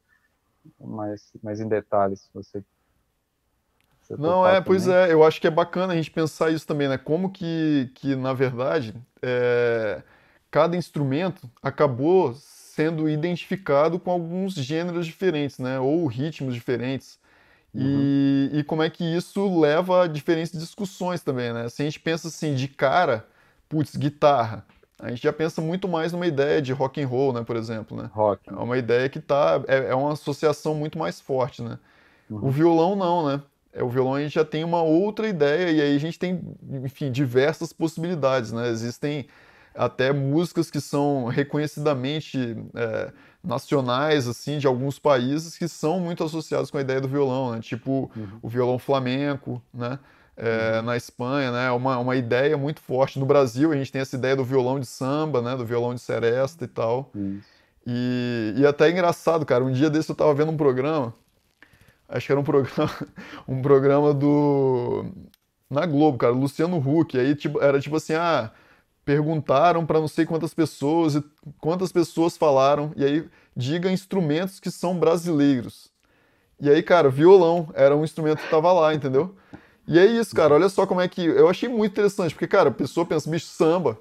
[0.79, 2.65] mais, mais em detalhes, se você.
[4.03, 4.65] Se Não, é, também.
[4.65, 6.99] pois é, eu acho que é bacana a gente pensar isso também, né?
[6.99, 10.03] Como que, que na verdade, é,
[10.51, 15.79] cada instrumento acabou sendo identificado com alguns gêneros diferentes, né?
[15.79, 17.19] Ou ritmos diferentes.
[17.75, 18.59] E, uhum.
[18.59, 21.69] e como é que isso leva a diferentes discussões também, né?
[21.69, 23.27] Se a gente pensa assim, de cara,
[23.69, 24.65] putz, guitarra,
[24.99, 27.97] a gente já pensa muito mais numa ideia de rock and roll, né, por exemplo,
[27.97, 28.09] né?
[28.13, 28.49] Rock.
[28.49, 31.79] É uma ideia que tá, é, é uma associação muito mais forte, né?
[32.31, 32.47] Uhum.
[32.47, 33.43] O violão não, né?
[33.73, 36.41] É, o violão a gente já tem uma outra ideia e aí a gente tem,
[36.85, 38.69] enfim, diversas possibilidades, né?
[38.69, 39.27] Existem
[39.75, 46.71] até músicas que são reconhecidamente é, nacionais assim de alguns países que são muito associados
[46.71, 47.61] com a ideia do violão, né?
[47.61, 48.39] tipo uhum.
[48.41, 49.99] o violão flamenco, né?
[50.35, 50.83] É, uhum.
[50.83, 51.71] Na Espanha, né?
[51.73, 53.19] Uma, uma ideia muito forte.
[53.19, 55.55] No Brasil, a gente tem essa ideia do violão de samba, né?
[55.55, 57.11] Do violão de seresta e tal.
[57.87, 59.63] E, e até é engraçado, cara.
[59.63, 61.13] Um dia desse eu tava vendo um programa,
[62.09, 62.91] acho que era um programa,
[63.47, 65.05] um programa do
[65.69, 67.19] na Globo, cara, Luciano Huck.
[67.19, 68.51] Aí tipo, era tipo assim, ah,
[69.05, 71.25] perguntaram para não sei quantas pessoas e
[71.59, 75.91] quantas pessoas falaram e aí diga instrumentos que são brasileiros.
[76.61, 79.35] E aí, cara, violão era um instrumento que tava lá, entendeu?
[79.87, 82.69] E é isso, cara, olha só como é que eu achei muito interessante, porque cara,
[82.69, 83.99] a pessoa pensa, bicho, samba.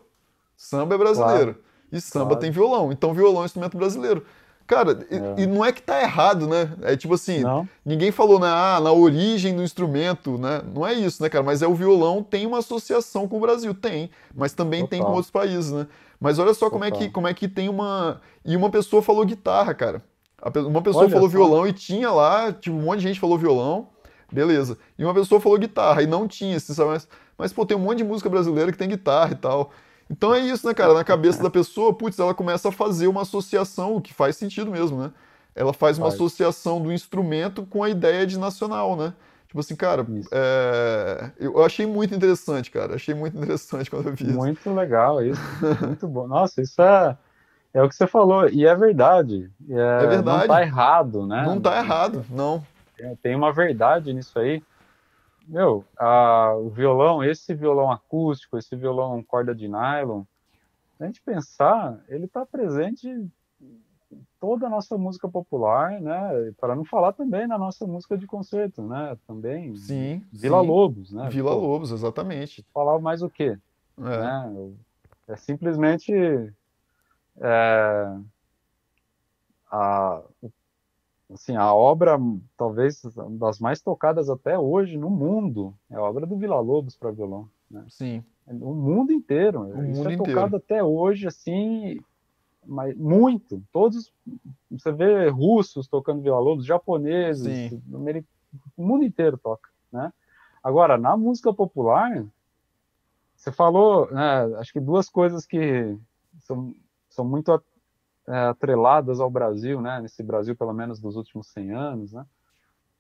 [0.56, 1.54] Samba é brasileiro.
[1.54, 1.72] Claro.
[1.92, 2.40] E samba claro.
[2.40, 4.26] tem violão, então violão é um instrumento brasileiro.
[4.72, 5.42] Cara, é.
[5.42, 6.72] e, e, não é que tá errado, né?
[6.82, 7.68] É tipo assim, não.
[7.86, 10.62] ninguém falou, né, ah, na origem do instrumento, né?
[10.74, 11.44] Não é isso, né, cara?
[11.44, 14.90] Mas é o violão tem uma associação com o Brasil, tem, mas também Total.
[14.90, 15.88] tem com outros países, né?
[16.22, 18.22] Mas olha só como é, que, como é que tem uma.
[18.46, 20.02] E uma pessoa falou guitarra, cara.
[20.66, 21.36] Uma pessoa olha falou só.
[21.36, 23.90] violão e tinha lá, tipo, um monte de gente falou violão,
[24.32, 24.78] beleza.
[24.98, 26.92] E uma pessoa falou guitarra e não tinha, assim, sabe?
[26.92, 27.08] Mas,
[27.38, 29.72] mas pô, tem um monte de música brasileira que tem guitarra e tal.
[30.12, 30.94] Então é isso, né, cara?
[30.94, 34.70] Na cabeça da pessoa, putz, ela começa a fazer uma associação, o que faz sentido
[34.70, 35.12] mesmo, né?
[35.56, 36.16] Ela faz uma faz.
[36.16, 39.14] associação do instrumento com a ideia de nacional, né?
[39.48, 41.32] Tipo assim, cara, é...
[41.40, 42.96] eu achei muito interessante, cara.
[42.96, 44.38] Achei muito interessante quando eu vi isso.
[44.38, 45.42] Muito legal isso.
[45.82, 46.28] muito bom.
[46.28, 47.18] Nossa, isso é,
[47.74, 48.50] é o que você falou.
[48.50, 49.50] E é verdade.
[49.70, 50.48] É, é verdade.
[50.48, 51.44] Não tá errado, né?
[51.46, 52.66] Não tá errado, não.
[53.22, 54.62] Tem uma verdade nisso aí
[55.48, 60.24] meu, a, o violão, esse violão acústico, esse violão corda de nylon,
[61.00, 63.32] a gente pensar, ele está presente em
[64.40, 66.54] toda a nossa música popular, né?
[66.60, 69.18] Para não falar também na nossa música de concerto, né?
[69.26, 69.76] Também.
[69.76, 70.24] Sim.
[70.32, 70.68] Vila sim.
[70.68, 71.30] Lobos, né?
[71.30, 72.66] Vila Pô, Lobos, exatamente.
[72.74, 73.58] Falar mais o quê?
[73.98, 74.74] É, né?
[75.28, 76.14] é simplesmente
[77.40, 78.18] é,
[79.72, 80.52] a, o
[81.34, 82.20] assim, a obra,
[82.58, 87.12] talvez das mais tocadas até hoje no mundo, é a obra do Vila Lobos para
[87.12, 87.50] violão.
[87.70, 87.86] Né?
[87.90, 88.24] Sim.
[88.48, 89.62] O mundo inteiro.
[89.62, 92.00] O Isso mundo é tocado até hoje, assim,
[92.66, 93.64] mas muito.
[93.72, 94.12] Todos,
[94.70, 97.72] você vê russos tocando Vila Lobos, japoneses,
[98.76, 100.12] o mundo inteiro toca, né?
[100.64, 102.24] Agora, na música popular,
[103.36, 105.98] você falou, né, acho que duas coisas que
[106.42, 106.76] são,
[107.10, 107.60] são muito é,
[108.28, 110.00] atreladas ao Brasil, né?
[110.02, 112.26] Nesse Brasil, pelo menos dos últimos 100 anos, né?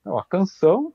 [0.01, 0.93] Então, a canção,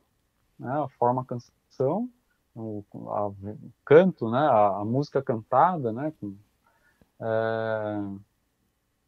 [0.59, 0.71] né?
[0.71, 2.11] A forma canção,
[2.55, 4.39] o, a, o canto, né?
[4.39, 6.13] A, a, música cantada, né?
[6.21, 6.35] Com,
[7.21, 8.03] é,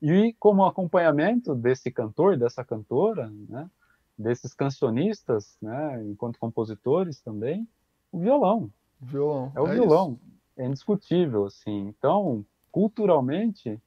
[0.00, 3.68] e como acompanhamento desse cantor, dessa cantora, né?
[4.16, 6.04] Desses cancionistas, né?
[6.04, 7.68] Enquanto compositores também,
[8.12, 8.70] o violão.
[9.00, 9.52] Violão.
[9.54, 10.12] É o é violão.
[10.12, 10.38] Isso.
[10.56, 11.88] É indiscutível, assim.
[11.88, 13.80] Então, culturalmente,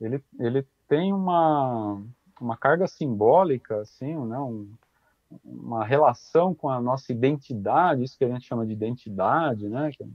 [0.00, 2.02] ele, ele tem uma,
[2.40, 4.68] uma carga simbólica, assim, né, um,
[5.44, 10.02] uma relação com a nossa identidade, isso que a gente chama de identidade, né, que
[10.02, 10.06] é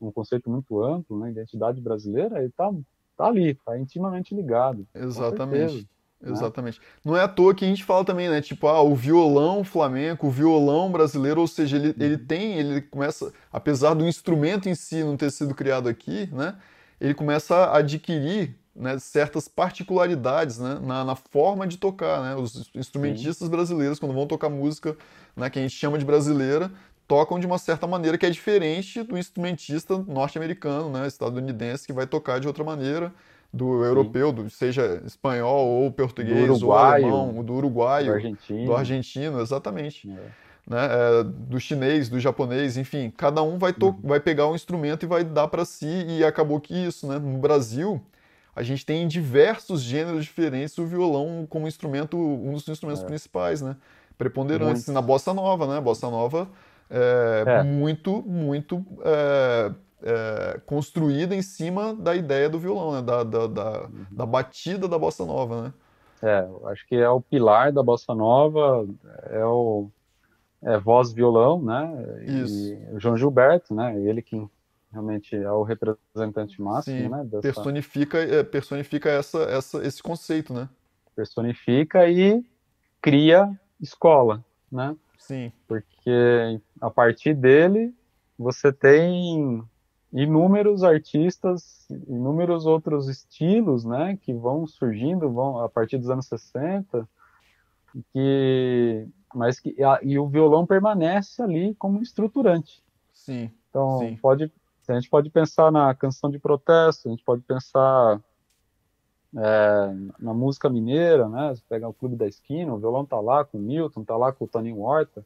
[0.00, 2.72] um conceito muito amplo, né, identidade brasileira, ele está
[3.16, 4.86] tá ali, está intimamente ligado.
[4.94, 5.88] Exatamente.
[6.24, 6.78] Exatamente.
[6.78, 6.86] Né?
[7.04, 8.40] Não é à toa que a gente fala também, né?
[8.40, 12.26] Tipo, ah, o violão flamenco, o violão brasileiro, ou seja, ele, ele uhum.
[12.26, 16.56] tem, ele começa, apesar do instrumento em si não ter sido criado aqui, né?
[17.00, 22.22] Ele começa a adquirir né, certas particularidades né, na, na, forma de tocar.
[22.22, 22.34] Né?
[22.36, 23.50] Os instrumentistas Sim.
[23.50, 24.96] brasileiros, quando vão tocar música
[25.36, 26.70] né, que a gente chama de brasileira,
[27.06, 32.06] tocam de uma certa maneira que é diferente do instrumentista norte-americano, né, estadunidense, que vai
[32.06, 33.12] tocar de outra maneira,
[33.52, 38.64] do europeu, do, seja espanhol ou português, do uruguaio, ou alemão, do uruguaio, do argentino,
[38.64, 40.10] do argentino exatamente.
[40.10, 40.42] É.
[40.64, 43.98] Né, é, do chinês, do japonês, enfim, cada um vai, uhum.
[44.04, 47.06] vai pegar um instrumento e vai dar para si, e acabou que isso?
[47.06, 48.00] No Brasil,
[48.54, 53.06] a gente tem em diversos gêneros diferentes o violão como instrumento, um dos instrumentos é.
[53.06, 53.76] principais, né?
[54.18, 54.86] Preponderantes.
[54.86, 54.92] Muito.
[54.92, 55.80] Na bossa nova, né?
[55.80, 56.48] Bossa nova
[56.90, 57.62] é, é.
[57.62, 63.02] muito, muito é, é, construída em cima da ideia do violão, né?
[63.02, 64.06] da, da, da, uhum.
[64.10, 65.72] da, batida da bossa nova, né?
[66.22, 68.86] É, acho que é o pilar da bossa nova,
[69.30, 69.88] é o
[70.62, 72.22] é voz violão, né?
[72.24, 72.74] Isso.
[72.74, 73.98] E o João Gilberto, né?
[73.98, 74.40] Ele que
[74.92, 77.24] realmente é o representante máximo, Sim, né?
[77.24, 77.40] Dessa...
[77.40, 80.68] Personifica, é, personifica essa, essa, esse conceito, né?
[81.16, 82.44] Personifica e
[83.00, 84.94] cria escola, né?
[85.18, 85.52] Sim.
[85.66, 87.94] Porque a partir dele
[88.38, 89.62] você tem
[90.12, 97.08] inúmeros artistas, inúmeros outros estilos, né, que vão surgindo, vão a partir dos anos 60,
[98.12, 102.82] que mas que a, e o violão permanece ali como estruturante.
[103.12, 103.50] Sim.
[103.70, 104.16] Então sim.
[104.20, 104.52] pode
[104.88, 108.20] a gente pode pensar na canção de protesto, a gente pode pensar
[109.36, 111.54] é, na música mineira, né?
[111.54, 114.32] Você pega o Clube da Esquina, o violão tá lá com o Milton, tá lá
[114.32, 115.24] com o Tony Horta.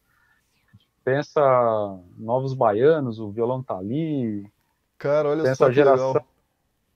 [1.05, 4.51] Pensa Novos Baianos, o violão tá ali,
[4.99, 6.25] Cara, olha Pensa só a geração,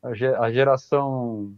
[0.03, 0.43] legal.
[0.43, 1.55] a geração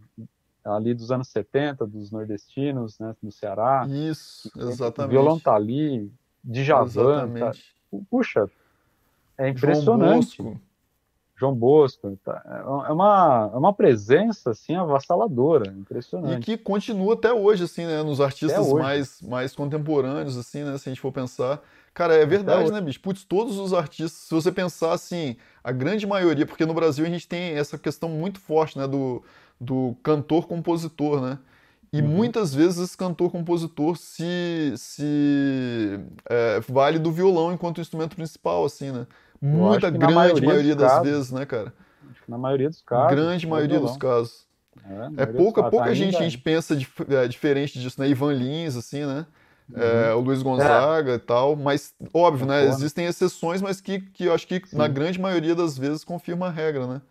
[0.64, 3.86] ali dos anos 70, dos nordestinos, né, do Ceará.
[3.88, 5.10] Isso, exatamente.
[5.10, 6.10] O violão tá ali,
[6.42, 7.52] Djavan, tá,
[8.10, 8.50] puxa,
[9.38, 10.36] é impressionante.
[10.36, 10.71] João Bosco.
[11.42, 12.40] João Bosco tá,
[12.88, 16.38] é uma, é uma presença assim avassaladora, impressionante.
[16.38, 20.88] E que continua até hoje assim, né, nos artistas mais mais contemporâneos assim, né, se
[20.88, 21.60] a gente for pensar,
[21.94, 23.00] Cara, é verdade, né, bicho?
[23.00, 27.08] Putz, todos os artistas, se você pensar assim, a grande maioria, porque no Brasil a
[27.08, 29.22] gente tem essa questão muito forte, né, do,
[29.60, 31.38] do cantor-compositor, né?
[31.92, 32.08] E uhum.
[32.08, 36.00] muitas vezes esse cantor-compositor se, se
[36.30, 39.06] é, vale do violão enquanto instrumento principal, assim, né?
[39.42, 41.72] Muita grande maioria, maioria das casos, vezes, né, cara?
[42.28, 43.16] na maioria dos casos.
[43.16, 44.46] Grande é maioria dos casos.
[45.18, 48.08] É, é pouca, pouca gente a gente pensa de, é, diferente disso, né?
[48.08, 49.26] Ivan Lins, assim, né?
[49.74, 50.20] é, uhum.
[50.20, 51.14] o Luiz Gonzaga é.
[51.14, 52.64] e tal, mas óbvio, né?
[52.66, 54.76] Existem exceções, mas que, que eu acho que Sim.
[54.76, 57.02] na grande maioria das vezes confirma a regra, né?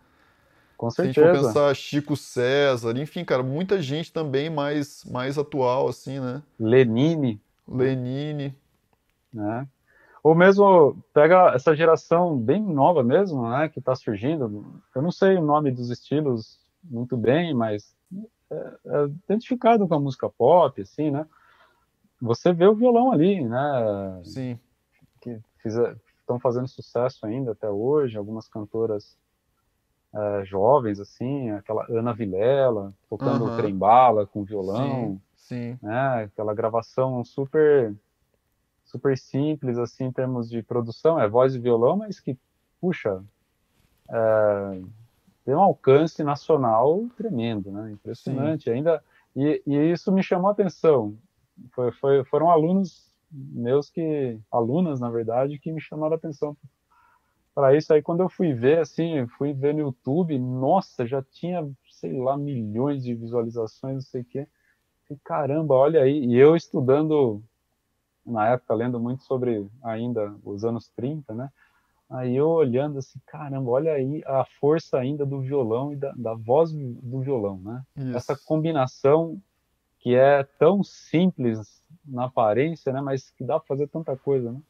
[0.76, 1.14] Com certeza.
[1.14, 5.88] Se a gente for pensar Chico César, enfim, cara, muita gente também mais, mais atual,
[5.88, 6.42] assim, né?
[6.58, 7.40] Lenine.
[7.68, 8.54] Lenine.
[9.32, 9.66] Né?
[10.22, 14.64] Ou mesmo, pega essa geração bem nova mesmo, né, que está surgindo.
[14.94, 17.94] Eu não sei o nome dos estilos muito bem, mas
[18.50, 18.54] é,
[18.86, 21.26] é identificado com a música pop, assim, né?
[22.22, 24.20] você vê o violão ali, né?
[24.22, 24.58] Sim.
[25.20, 25.40] Que
[26.18, 29.18] estão fazendo sucesso ainda até hoje, algumas cantoras
[30.14, 33.56] é, jovens, assim, aquela Ana Vilela tocando uhum.
[33.56, 35.20] trem-bala com violão.
[35.34, 35.78] Sim, sim.
[35.82, 36.24] Né?
[36.24, 37.92] Aquela gravação super
[38.92, 42.38] super simples, assim, em termos de produção, é voz e violão, mas que,
[42.80, 43.24] puxa,
[44.08, 44.80] é,
[45.44, 47.90] tem um alcance nacional tremendo, né?
[47.90, 48.64] Impressionante.
[48.64, 48.70] Sim.
[48.70, 49.02] Ainda,
[49.34, 51.16] e, e, isso me chamou a atenção
[51.70, 56.56] foi, foi, foram alunos meus que, alunas na verdade, que me chamaram a atenção
[57.54, 57.92] para isso.
[57.92, 62.36] Aí quando eu fui ver, assim, fui ver no YouTube, nossa, já tinha, sei lá,
[62.36, 64.46] milhões de visualizações, não sei o quê.
[65.10, 66.24] E, caramba, olha aí.
[66.24, 67.42] E eu estudando,
[68.24, 71.50] na época, lendo muito sobre ainda os anos 30, né?
[72.08, 76.34] Aí eu olhando assim, caramba, olha aí a força ainda do violão e da, da
[76.34, 77.82] voz do violão, né?
[77.96, 78.16] Isso.
[78.16, 79.40] Essa combinação
[79.98, 84.60] que é tão simples na aparência, né, mas que dá para fazer tanta coisa, né?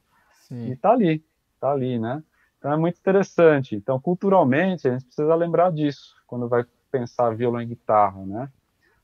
[0.46, 0.70] Sim.
[0.70, 1.24] E tá ali,
[1.58, 2.22] tá ali, né?
[2.58, 3.74] Então é muito interessante.
[3.74, 8.48] Então, culturalmente, a gente precisa lembrar disso quando vai pensar violão e guitarra, né?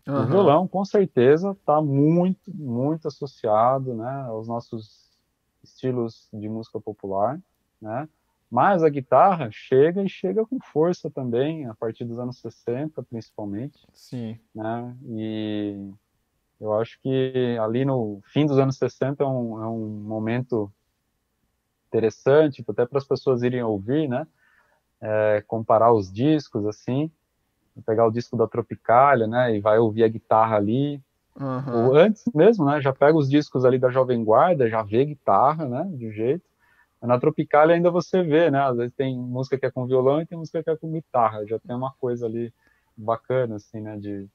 [0.08, 0.22] Uhum.
[0.22, 5.06] O violão, com certeza, está muito, muito associado, né, aos nossos
[5.62, 7.38] estilos de música popular,
[7.80, 8.08] né?
[8.50, 13.86] Mas a guitarra chega e chega com força também, a partir dos anos 60, principalmente.
[13.92, 14.38] Sim.
[14.54, 14.96] Né?
[15.06, 15.90] E
[16.58, 20.72] eu acho que ali no fim dos anos 60 é um, é um momento
[21.88, 24.26] interessante, até para as pessoas irem ouvir, né?
[25.00, 27.10] É, comparar os discos, assim,
[27.82, 29.56] pegar o disco da Tropicália, né?
[29.56, 31.00] E vai ouvir a guitarra ali.
[31.38, 31.88] Uhum.
[31.88, 32.80] Ou antes mesmo, né?
[32.80, 35.88] Já pega os discos ali da Jovem Guarda, já vê guitarra, né?
[35.94, 36.44] De jeito.
[37.00, 38.60] Na Tropicália ainda você vê, né?
[38.60, 41.46] Às vezes tem música que é com violão e tem música que é com guitarra.
[41.46, 42.52] Já tem uma coisa ali
[42.96, 43.96] bacana, assim, né?
[43.96, 44.28] De,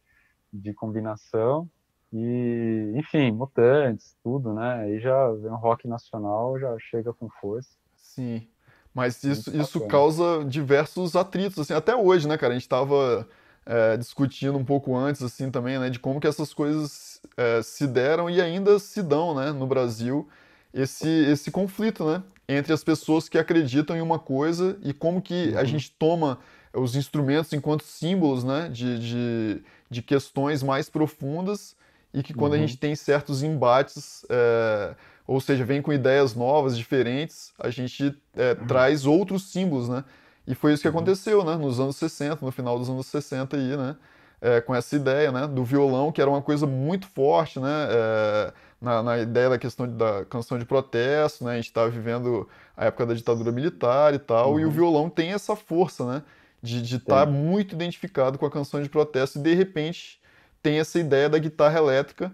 [0.51, 1.67] de combinação.
[2.13, 4.83] E, enfim, Mutantes, tudo, né?
[4.83, 7.75] Aí já vem um rock nacional, já chega com força.
[7.97, 8.47] Sim.
[8.93, 12.51] Mas isso, isso causa diversos atritos, assim, até hoje, né, cara?
[12.51, 13.27] A gente estava
[13.65, 17.87] é, discutindo um pouco antes, assim, também, né, de como que essas coisas é, se
[17.87, 20.27] deram e ainda se dão, né, no Brasil,
[20.73, 25.49] esse, esse conflito, né, entre as pessoas que acreditam em uma coisa e como que
[25.49, 25.57] uhum.
[25.57, 26.39] a gente toma
[26.73, 31.75] os instrumentos enquanto símbolos, né, de, de, de questões mais profundas
[32.13, 32.59] e que quando uhum.
[32.59, 34.95] a gente tem certos embates, é,
[35.25, 38.67] ou seja, vem com ideias novas, diferentes, a gente é, uhum.
[38.67, 40.03] traz outros símbolos, né?
[40.45, 40.95] E foi isso que uhum.
[40.95, 41.55] aconteceu, né?
[41.55, 43.95] Nos anos 60, no final dos anos 60 aí, né?
[44.41, 45.47] É, com essa ideia, né?
[45.47, 47.87] Do violão, que era uma coisa muito forte, né?
[47.89, 51.53] É, na, na, ideia da questão de, da canção de protesto, né?
[51.53, 54.73] A gente estava vivendo a época da ditadura militar e tal, e o uhum.
[54.73, 56.23] violão tem essa força, né?
[56.61, 60.19] De estar tá muito identificado com a canção de protesto e, de repente,
[60.61, 62.31] tem essa ideia da guitarra elétrica,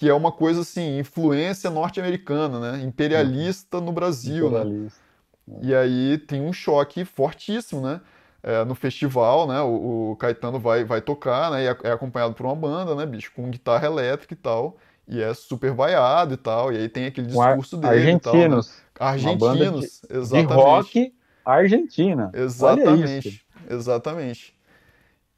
[0.00, 2.82] que é uma coisa assim, influência norte-americana, né?
[2.82, 4.60] Imperialista no Brasil, né?
[4.60, 5.00] Imperialista.
[5.46, 5.58] né?
[5.62, 8.00] E aí tem um choque fortíssimo, né?
[8.42, 9.60] É, no festival, né?
[9.60, 11.64] O, o, Caetano vai, vai tocar, né?
[11.64, 14.78] E é, é acompanhado por uma banda, né, bicho, com guitarra elétrica e tal.
[15.06, 16.72] E é super vaiado e tal.
[16.72, 17.96] E aí tem aquele discurso dele.
[17.96, 18.68] Argentinos.
[18.68, 19.20] E tal, né?
[19.20, 20.48] Argentinos, de, exatamente.
[20.48, 22.30] De rock argentina.
[22.32, 23.46] Exatamente.
[23.68, 24.54] Exatamente.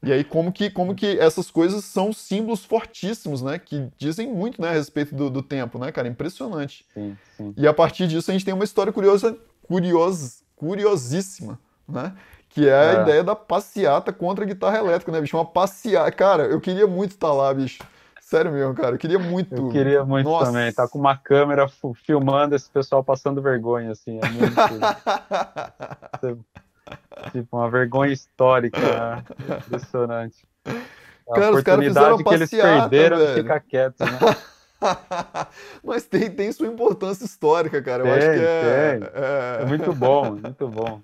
[0.03, 3.57] E aí como que, como que essas coisas são símbolos fortíssimos, né?
[3.57, 6.07] Que dizem muito né, a respeito do, do tempo, né, cara?
[6.07, 6.85] Impressionante.
[6.93, 7.53] Sim, sim.
[7.55, 12.13] E a partir disso a gente tem uma história curiosa, curiosa curiosíssima, né?
[12.49, 13.01] Que é a é.
[13.01, 15.35] ideia da passeata contra a guitarra elétrica, né, bicho?
[15.35, 16.11] Uma passeata.
[16.11, 17.83] Cara, eu queria muito estar lá, bicho.
[18.21, 18.95] Sério mesmo, cara.
[18.95, 19.53] Eu queria muito.
[19.53, 20.45] Eu queria muito Nossa.
[20.45, 20.71] também.
[20.71, 21.67] Tá com uma câmera
[22.05, 24.19] filmando esse pessoal passando vergonha, assim.
[24.21, 24.55] É muito.
[27.31, 29.23] Tipo, uma vergonha histórica, né?
[29.67, 30.45] Impressionante.
[30.65, 33.35] A cara, os caras fizeram que eles perderam velho.
[33.35, 34.19] de ficar quietos, né?
[35.83, 38.03] Mas tem, tem sua importância histórica, cara.
[38.03, 39.61] Eu tem, acho que é, é...
[39.61, 41.01] é, muito bom, muito bom.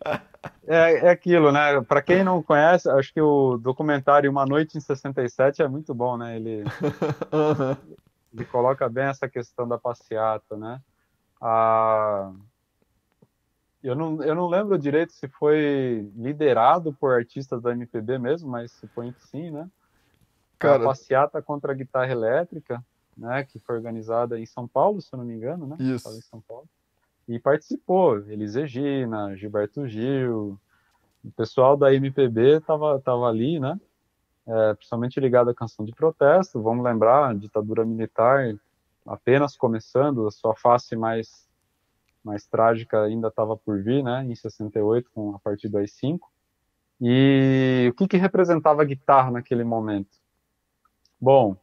[0.68, 1.82] É, é aquilo, né?
[1.82, 6.18] Para quem não conhece, acho que o documentário Uma Noite em 67 é muito bom,
[6.18, 6.36] né?
[6.36, 6.63] Ele,
[7.32, 7.96] uhum.
[8.34, 10.82] ele coloca bem essa questão da passeata, né?
[11.42, 12.32] A,
[13.84, 18.72] eu não, eu não lembro direito se foi liderado por artistas da MPB mesmo, mas
[18.74, 19.70] supõe que sim, né?
[20.58, 22.84] Cara, a passeata contra a guitarra elétrica,
[23.18, 23.46] né?
[23.46, 25.78] Que foi organizada em São Paulo, se eu não me engano, né?
[25.80, 26.10] Isso.
[26.10, 26.68] Em São Paulo.
[27.28, 30.60] E participou Elis Regina, Gilberto Gil,
[31.24, 33.80] o pessoal da MPB estava tava ali, né?
[34.48, 36.62] É, principalmente ligado à canção de protesto.
[36.62, 38.56] Vamos lembrar, a ditadura militar
[39.06, 41.49] apenas começando, a sua face mais
[42.23, 46.19] mais trágica ainda estava por vir, né, em 68, com a partir do AI-5.
[47.01, 50.17] E o que, que representava a guitarra naquele momento?
[51.19, 51.55] Bom,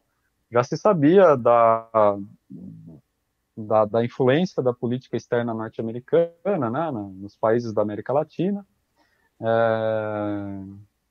[0.51, 2.19] já se sabia da,
[3.57, 8.67] da, da influência da política externa norte-americana né, nos países da América Latina,
[9.41, 10.63] é,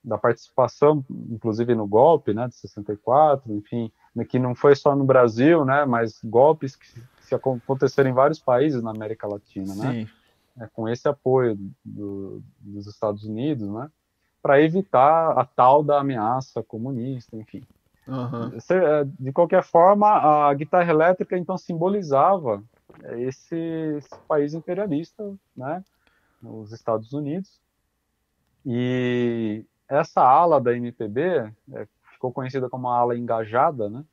[0.03, 3.91] da participação, inclusive no golpe né, de 64, enfim,
[4.29, 6.87] que não foi só no Brasil, né, mas golpes que
[7.25, 9.91] se acontecer em vários países na América Latina, né?
[9.91, 10.03] Sim.
[10.03, 10.09] né?
[10.57, 13.91] É, com esse apoio do, dos Estados Unidos, né?
[14.41, 17.63] Para evitar a tal da ameaça comunista, enfim.
[18.07, 18.51] Uhum.
[19.19, 20.07] De qualquer forma,
[20.47, 22.63] a guitarra elétrica então simbolizava
[23.17, 23.55] esse,
[23.97, 25.83] esse país imperialista, né?
[26.41, 27.59] Os Estados Unidos.
[28.65, 31.21] E essa ala da MPB
[31.73, 34.03] é, ficou conhecida como a ala engajada, né?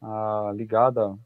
[0.00, 1.16] Ah, ligada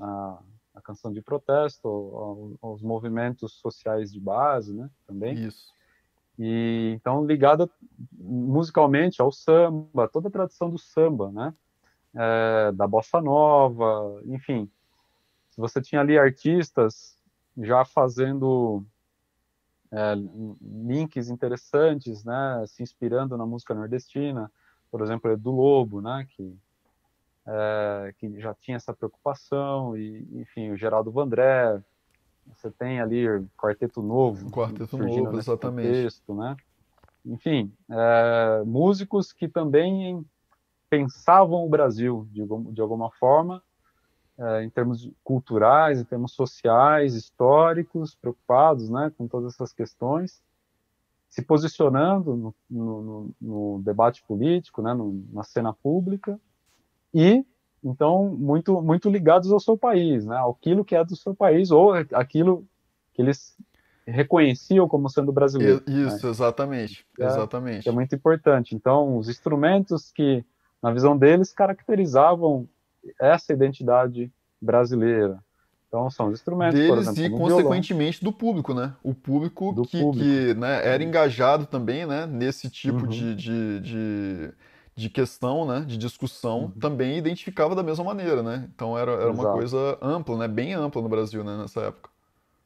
[0.00, 0.38] a
[0.74, 5.34] a canção de protesto, aos movimentos sociais de base, né, também.
[5.34, 5.72] Isso.
[6.38, 7.70] E então ligada
[8.12, 11.54] musicalmente ao samba, toda a tradição do samba, né,
[12.14, 14.68] é, da bossa nova, enfim.
[15.56, 17.16] Você tinha ali artistas
[17.56, 18.84] já fazendo
[19.92, 20.14] é,
[20.60, 24.50] links interessantes, né, se inspirando na música nordestina,
[24.90, 26.56] por exemplo, Edu Lobo, né, que
[27.46, 31.80] é, que já tinha essa preocupação, e, enfim, o Geraldo Vandré,
[32.46, 33.26] você tem ali
[33.56, 34.50] Quarteto Novo.
[34.50, 35.88] Quarteto Novo, exatamente.
[35.88, 36.56] Contexto, né?
[37.24, 40.24] Enfim, é, músicos que também
[40.90, 43.62] pensavam o Brasil de, de alguma forma,
[44.38, 50.42] é, em termos culturais, em termos sociais, históricos, preocupados né, com todas essas questões,
[51.28, 56.38] se posicionando no, no, no debate político, né, no, na cena pública,
[57.14, 57.44] e
[57.82, 60.36] então muito muito ligados ao seu país, né?
[60.50, 62.66] Aquilo que é do seu país ou aquilo
[63.12, 63.56] que eles
[64.06, 65.82] reconheciam como sendo brasileiro.
[65.86, 66.30] Isso, né?
[66.30, 67.88] exatamente, é, exatamente.
[67.88, 68.74] É muito importante.
[68.74, 70.44] Então, os instrumentos que,
[70.82, 72.68] na visão deles, caracterizavam
[73.20, 75.42] essa identidade brasileira.
[75.88, 78.32] Então, são os instrumentos, deles exemplo, e, consequentemente, violão.
[78.32, 78.92] do público, né?
[79.02, 80.26] O público do que, público.
[80.26, 82.26] que né, era engajado também, né?
[82.26, 83.06] Nesse tipo uhum.
[83.06, 84.52] de, de, de,
[84.94, 85.80] de, questão, né?
[85.80, 86.70] De discussão, uhum.
[86.70, 88.68] também identificava da mesma maneira, né?
[88.74, 90.48] Então, era, era uma coisa ampla, né?
[90.48, 91.56] Bem ampla no Brasil, né?
[91.56, 92.10] Nessa época.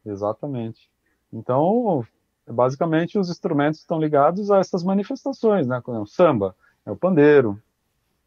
[0.04, 0.90] Exatamente.
[1.32, 2.04] Então,
[2.46, 5.82] basicamente, os instrumentos estão ligados a essas manifestações, né?
[5.86, 6.54] O samba
[6.84, 7.60] é o pandeiro,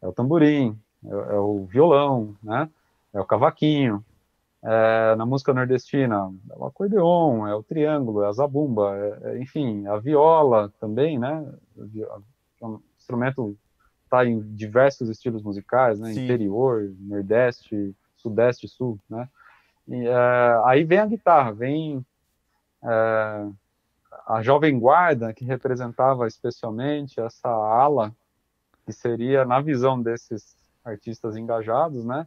[0.00, 2.68] é o tamborim, é, é o violão, né?
[3.12, 4.04] É o cavaquinho.
[4.64, 9.38] É, na música nordestina, é o acordeon, é o triângulo, é a zabumba, é, é,
[9.42, 11.44] enfim, a viola também, né?
[12.60, 13.56] É um instrumento
[14.12, 16.12] está em diversos estilos musicais, né?
[16.12, 16.24] Sim.
[16.24, 19.26] Interior, Nordeste, Sudeste, Sul, né?
[19.88, 22.04] E, é, aí vem a guitarra, vem
[22.84, 23.46] é,
[24.26, 28.14] a Jovem Guarda, que representava especialmente essa ala,
[28.84, 30.54] que seria, na visão desses
[30.84, 32.26] artistas engajados, né,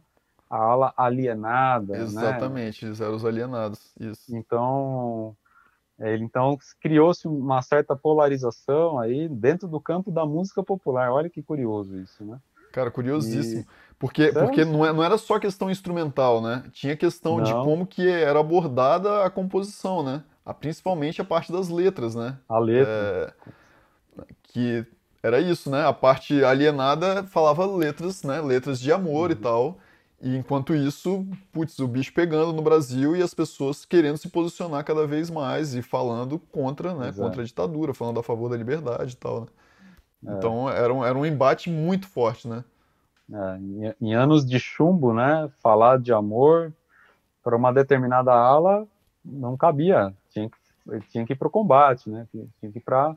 [0.50, 1.94] a ala alienada.
[1.94, 2.02] Né?
[2.02, 2.88] Exatamente, né?
[2.90, 4.34] eles eram os alienados, isso.
[4.34, 5.36] Então,
[5.98, 11.10] ele então criou-se uma certa polarização aí dentro do campo da música popular.
[11.10, 12.38] Olha que curioso isso, né?
[12.72, 13.62] Cara, curiosíssimo.
[13.62, 13.66] E...
[13.98, 16.64] Porque, porque não, é, não era só questão instrumental, né?
[16.72, 17.44] Tinha questão não.
[17.44, 20.22] de como que era abordada a composição, né?
[20.46, 22.38] a, principalmente a parte das letras, né?
[22.48, 23.34] A letra.
[24.18, 24.86] É, que
[25.20, 25.84] era isso, né?
[25.84, 28.40] A parte alienada falava letras, né?
[28.40, 29.32] Letras de amor uhum.
[29.32, 29.78] e tal.
[30.26, 34.84] E enquanto isso, putz, o bicho pegando no Brasil e as pessoas querendo se posicionar
[34.84, 37.10] cada vez mais e falando contra, né?
[37.10, 37.20] Exato.
[37.22, 39.46] Contra a ditadura, falando a favor da liberdade e tal, né?
[40.26, 40.32] É.
[40.32, 42.64] Então era um, era um embate muito forte, né?
[43.32, 45.48] É, em, em anos de chumbo, né?
[45.62, 46.72] Falar de amor
[47.40, 48.84] para uma determinada ala
[49.24, 52.26] não cabia tinha que, tinha que ir para o combate, né?
[52.32, 53.16] Tinha que ir para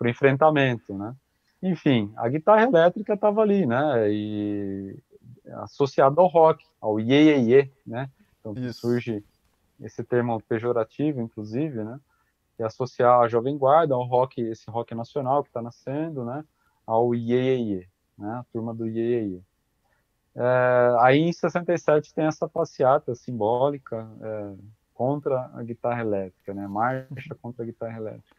[0.00, 1.14] o enfrentamento, né?
[1.62, 4.10] Enfim, a guitarra elétrica estava ali, né?
[4.10, 4.98] E
[5.62, 8.10] associada ao rock, ao iê, iê, iê né?
[8.40, 8.80] Então Isso.
[8.80, 9.24] surge
[9.80, 12.00] esse termo pejorativo, inclusive, né?
[12.56, 16.44] Que é associar a Jovem Guarda ao rock, esse rock nacional que está nascendo, né?
[16.86, 17.88] Ao iê, iê, iê,
[18.18, 18.32] né?
[18.34, 19.40] A turma do iê, iê, iê.
[20.34, 24.54] É, aí em 67 tem essa passeata simbólica, é,
[25.00, 26.68] contra a guitarra elétrica, né?
[26.68, 28.36] Marcha contra a guitarra elétrica,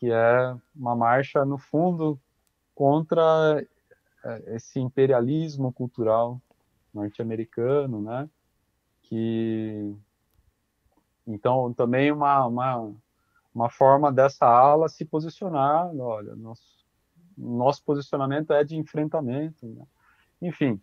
[0.00, 2.20] que é uma marcha no fundo
[2.74, 3.64] contra
[4.46, 6.40] esse imperialismo cultural
[6.92, 8.28] norte-americano, né?
[9.02, 9.94] Que
[11.26, 12.92] então também uma, uma
[13.54, 16.76] uma forma dessa ala se posicionar, olha, nosso
[17.36, 19.84] nosso posicionamento é de enfrentamento, né?
[20.40, 20.80] enfim,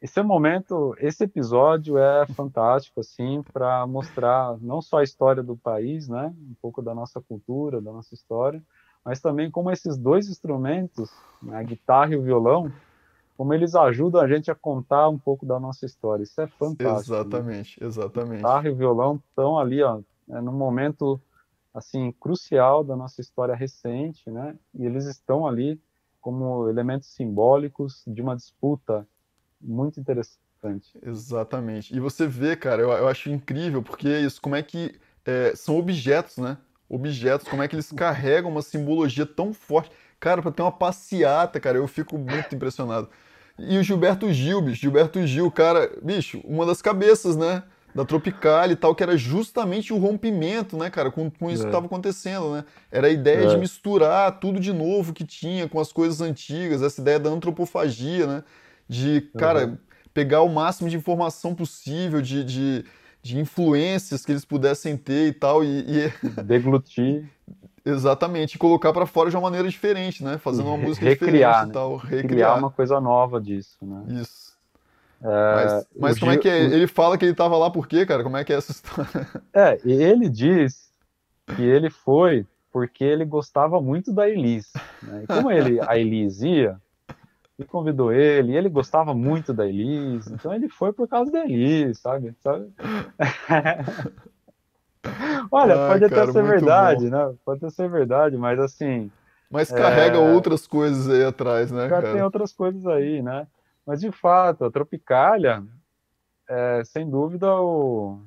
[0.00, 6.08] esse momento, esse episódio é fantástico, assim, para mostrar não só a história do país,
[6.08, 8.62] né, um pouco da nossa cultura, da nossa história,
[9.04, 11.10] mas também como esses dois instrumentos,
[11.42, 12.72] né, a guitarra e o violão,
[13.36, 16.22] como eles ajudam a gente a contar um pouco da nossa história.
[16.22, 16.84] Isso é fantástico.
[16.84, 17.20] Né?
[17.20, 17.86] Exatamente, né?
[17.86, 18.32] exatamente.
[18.32, 21.20] A guitarra e o violão estão ali, ó, é num momento
[21.72, 24.56] assim crucial da nossa história recente, né?
[24.74, 25.80] E eles estão ali
[26.20, 29.06] como elementos simbólicos de uma disputa
[29.60, 30.40] muito interessante.
[31.02, 31.96] Exatamente.
[31.96, 35.54] E você vê, cara, eu, eu acho incrível, porque é isso, como é que é,
[35.54, 36.58] são objetos, né?
[36.90, 39.90] Objetos, como é que eles carregam uma simbologia tão forte.
[40.18, 43.08] Cara, para ter uma passeata, cara, eu fico muito impressionado.
[43.58, 47.62] E o Gilberto Gil, bicho, Gilberto Gil, cara, bicho, uma das cabeças, né?
[47.94, 51.64] Da Tropical e tal, que era justamente o rompimento, né, cara, com, com isso é.
[51.64, 52.64] que estava acontecendo, né?
[52.90, 53.46] Era a ideia é.
[53.46, 58.26] de misturar tudo de novo que tinha com as coisas antigas, essa ideia da antropofagia,
[58.26, 58.44] né?
[58.90, 59.78] de, cara, uhum.
[60.12, 62.84] pegar o máximo de informação possível, de, de,
[63.22, 65.84] de, influências que eles pudessem ter e tal, e.
[65.88, 66.12] e...
[66.42, 67.28] Deglutir.
[67.84, 70.36] Exatamente, e colocar para fora de uma maneira diferente, né?
[70.36, 71.70] Fazendo uma música recriar, diferente né?
[71.70, 71.96] e tal.
[71.96, 72.28] Recriar.
[72.28, 74.20] Criar uma coisa nova disso, né?
[74.20, 74.50] Isso.
[75.22, 76.62] É, mas, mas como Gil, é que é?
[76.64, 78.22] Ele fala que ele estava lá por quê, cara?
[78.22, 79.28] Como é que é essa história?
[79.52, 80.90] É, ele diz
[81.56, 84.72] que ele foi porque ele gostava muito da Elis.
[85.02, 85.24] Né?
[85.24, 86.80] E como ele, a Elis ia,
[87.60, 91.44] e convidou ele, e ele gostava muito da Elis, então ele foi por causa da
[91.44, 92.34] Elis, sabe?
[92.40, 92.72] sabe?
[95.52, 97.16] Olha, pode cara, até ser verdade, bom.
[97.16, 97.34] né?
[97.44, 99.10] Pode até ser verdade, mas assim.
[99.50, 100.32] Mas carrega é...
[100.32, 101.86] outras coisas aí atrás, né?
[101.88, 102.12] Cara?
[102.12, 103.46] Tem outras coisas aí, né?
[103.86, 105.62] Mas de fato, a Tropicália
[106.48, 108.20] é sem dúvida o,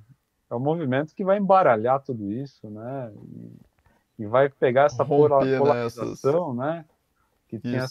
[0.49, 3.11] é o movimento que vai embaralhar tudo isso, né?
[4.19, 6.65] E, e vai pegar essa Romper, polarização, né?
[6.65, 6.85] né?
[7.59, 7.85] Que tinha,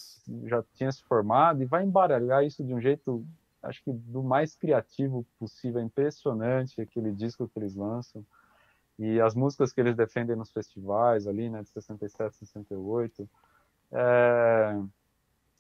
[0.45, 3.25] já tinha se formado e vai embaralhar isso de um jeito
[3.63, 8.27] acho que do mais criativo possível, é impressionante aquele disco que eles lançam.
[8.99, 13.29] E as músicas que eles defendem nos festivais ali, né, de 67, 68.
[13.93, 14.83] É,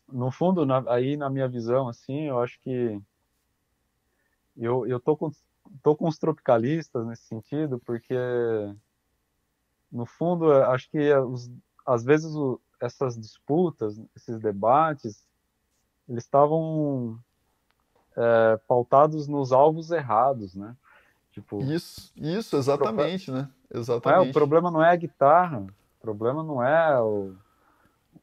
[0.09, 3.01] no fundo, na, aí na minha visão, assim, eu acho que
[4.57, 5.31] eu, eu tô, com,
[5.83, 8.17] tô com os tropicalistas nesse sentido, porque
[9.91, 11.51] no fundo, acho que os,
[11.87, 15.25] às vezes o, essas disputas, esses debates,
[16.09, 17.17] eles estavam
[18.17, 20.77] é, pautados nos alvos errados, né?
[21.31, 23.49] Tipo, isso, isso, exatamente, né?
[23.73, 24.27] Exatamente.
[24.27, 27.35] É, o problema não é a guitarra, o problema não é o,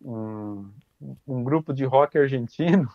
[0.01, 0.69] um,
[1.25, 2.87] um grupo de rock argentino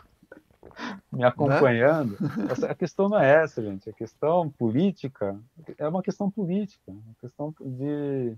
[1.10, 2.16] me acompanhando.
[2.20, 2.68] Né?
[2.68, 3.88] A questão não é essa, gente.
[3.88, 5.36] A questão política
[5.78, 8.36] é uma questão política, uma questão de,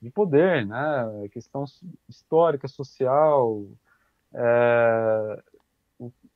[0.00, 1.28] de poder, né?
[1.32, 1.64] Questão
[2.08, 3.66] histórica, social.
[4.32, 5.42] É,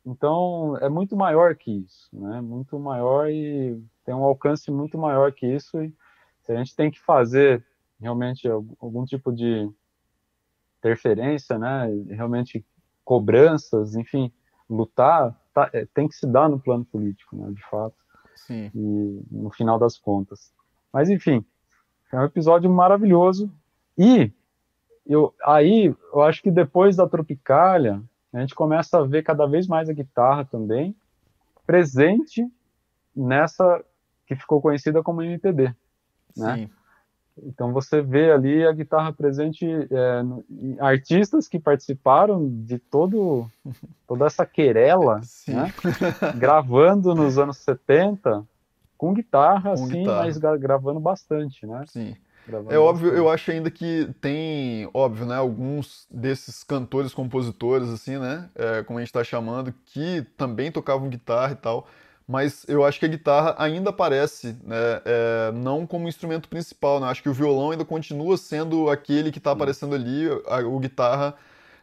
[0.04, 2.40] então, é muito maior que isso, né?
[2.40, 5.80] Muito maior e tem um alcance muito maior que isso.
[5.82, 5.94] E
[6.42, 7.64] se a gente tem que fazer
[8.00, 9.70] realmente algum tipo de
[10.78, 11.86] interferência, né?
[12.08, 12.64] Realmente
[13.04, 14.32] cobranças, enfim,
[14.68, 17.52] lutar, tá, é, tem que se dar no plano político, né?
[17.52, 17.94] De fato.
[18.34, 18.70] Sim.
[18.74, 20.52] E no final das contas.
[20.92, 21.44] Mas enfim,
[22.12, 23.50] é um episódio maravilhoso
[23.96, 24.30] e
[25.06, 28.00] eu aí eu acho que depois da Tropicália
[28.32, 30.94] a gente começa a ver cada vez mais a guitarra também
[31.66, 32.46] presente
[33.14, 33.82] nessa
[34.26, 35.74] que ficou conhecida como MPB,
[36.36, 36.56] né?
[36.56, 36.70] Sim.
[37.44, 43.50] Então você vê ali a guitarra presente é, em artistas que participaram de todo
[44.06, 45.72] toda essa querela, né?
[46.36, 48.46] gravando nos anos 70
[49.02, 50.22] com guitarra, com assim, guitarra.
[50.22, 51.82] mas gravando bastante, né?
[51.88, 52.14] Sim.
[52.70, 58.48] É óbvio, eu acho ainda que tem, óbvio, né, alguns desses cantores, compositores, assim, né,
[58.54, 61.86] é, como a gente está chamando, que também tocavam guitarra e tal,
[62.26, 67.06] mas eu acho que a guitarra ainda aparece, né, é, não como instrumento principal, né,
[67.06, 71.34] acho que o violão ainda continua sendo aquele que está aparecendo ali, a, o guitarra,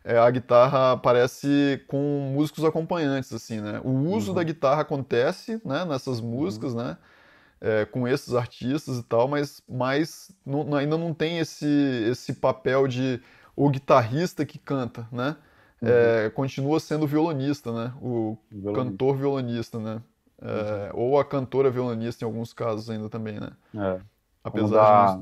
[0.10, 4.36] é, a guitarra aparece com músicos acompanhantes, assim, né, o uso uhum.
[4.36, 6.80] da guitarra acontece, né, nessas músicas, uhum.
[6.80, 6.98] né,
[7.62, 11.68] é, com esses artistas e tal, mas, mas não, ainda não tem esse,
[12.10, 13.22] esse papel de
[13.56, 15.36] o guitarrista que canta, né?
[15.82, 15.90] Uhum.
[15.90, 17.94] É, continua sendo o violonista, né?
[18.02, 18.90] O violonista.
[18.90, 20.02] cantor violonista, né?
[20.42, 21.00] É, uhum.
[21.02, 23.52] Ou a cantora violonista em alguns casos ainda também, né?
[23.76, 24.00] É.
[24.42, 25.22] Apesar da,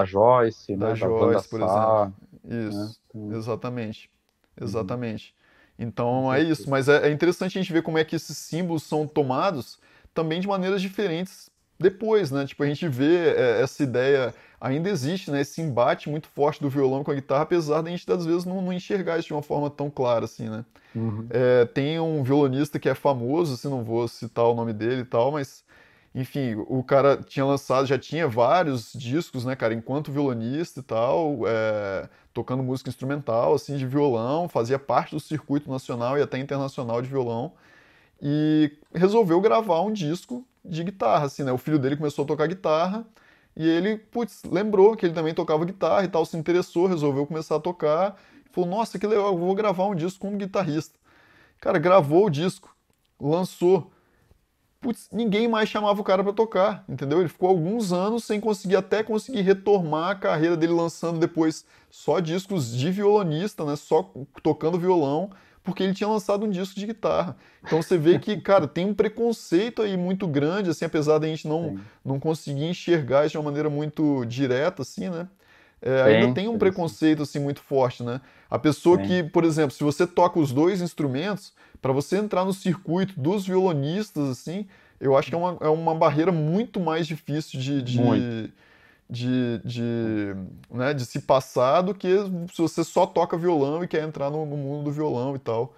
[0.00, 0.94] da Joyce, da né?
[0.96, 2.12] Joyce, por exemplo.
[2.44, 2.90] Isso, né?
[3.32, 4.10] Exatamente.
[4.58, 4.66] Uhum.
[4.66, 5.34] Exatamente.
[5.78, 8.82] Então é isso, mas é, é interessante a gente ver como é que esses símbolos
[8.82, 9.78] são tomados
[10.14, 12.46] também de maneiras diferentes depois, né?
[12.46, 15.42] Tipo, a gente vê é, essa ideia, ainda existe, né?
[15.42, 18.44] Esse embate muito forte do violão com a guitarra, apesar de a gente, às vezes,
[18.44, 20.64] não, não enxergar isso de uma forma tão clara, assim, né?
[20.94, 21.26] Uhum.
[21.28, 25.04] É, tem um violonista que é famoso, assim, não vou citar o nome dele e
[25.04, 25.62] tal, mas,
[26.14, 31.40] enfim, o cara tinha lançado, já tinha vários discos, né, cara, enquanto violonista e tal,
[31.46, 37.00] é, tocando música instrumental, assim, de violão, fazia parte do circuito nacional e até internacional
[37.00, 37.54] de violão,
[38.20, 41.50] e resolveu gravar um disco de guitarra, assim, né?
[41.50, 43.06] O filho dele começou a tocar guitarra
[43.56, 47.56] e ele, putz, lembrou que ele também tocava guitarra e tal, se interessou, resolveu começar
[47.56, 48.20] a tocar.
[48.52, 50.98] Falou, nossa, que legal, vou gravar um disco como guitarrista.
[51.58, 52.76] Cara, gravou o disco,
[53.18, 53.90] lançou.
[54.86, 57.18] Putz, ninguém mais chamava o cara para tocar, entendeu?
[57.18, 62.20] Ele ficou alguns anos sem conseguir até conseguir retomar a carreira dele lançando depois só
[62.20, 63.74] discos de violonista, né?
[63.74, 64.08] Só
[64.44, 65.32] tocando violão
[65.64, 67.36] porque ele tinha lançado um disco de guitarra.
[67.64, 71.48] Então você vê que, cara, tem um preconceito aí muito grande, assim, apesar da gente
[71.48, 75.26] não, não conseguir enxergar isso de uma maneira muito direta, assim, né?
[75.80, 78.20] É, ainda tem um preconceito assim muito forte, né?
[78.50, 81.52] A pessoa que, por exemplo, se você toca os dois instrumentos,
[81.82, 84.66] para você entrar no circuito dos violonistas, assim,
[85.00, 88.52] eu acho que é uma, é uma barreira muito mais difícil de, de,
[89.08, 90.36] de, de,
[90.70, 92.08] né, de se passar do que
[92.52, 95.74] se você só toca violão e quer entrar no, no mundo do violão e tal.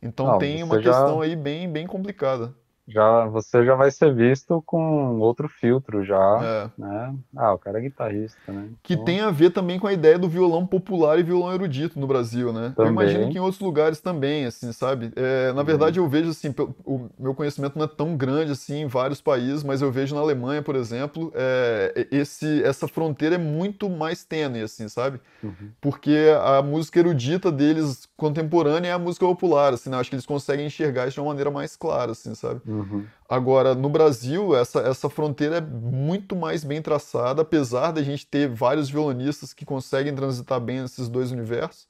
[0.00, 0.90] Então Não, tem uma já...
[0.90, 2.54] questão aí bem, bem complicada
[2.90, 6.80] já você já vai ser visto com outro filtro já, é.
[6.80, 7.14] né?
[7.36, 8.68] Ah, o cara é guitarrista, né?
[8.82, 9.04] Que então...
[9.04, 12.52] tem a ver também com a ideia do violão popular e violão erudito no Brasil,
[12.52, 12.72] né?
[12.74, 12.90] Também.
[12.90, 15.12] Eu imagino que em outros lugares também, assim, sabe?
[15.16, 16.06] É, na verdade, uhum.
[16.06, 16.52] eu vejo assim,
[16.84, 20.20] o meu conhecimento não é tão grande assim em vários países, mas eu vejo na
[20.20, 25.20] Alemanha, por exemplo, é, esse, essa fronteira é muito mais tênue, assim, sabe?
[25.42, 25.70] Uhum.
[25.80, 29.98] Porque a música erudita deles contemporânea é a música popular, assim, né?
[29.98, 32.60] Acho que eles conseguem enxergar isso de uma maneira mais clara, assim, sabe?
[32.66, 32.79] Uhum.
[32.80, 33.04] Uhum.
[33.28, 38.48] Agora, no Brasil, essa, essa fronteira é muito mais bem traçada, apesar da gente ter
[38.48, 41.86] vários violonistas que conseguem transitar bem nesses dois universos.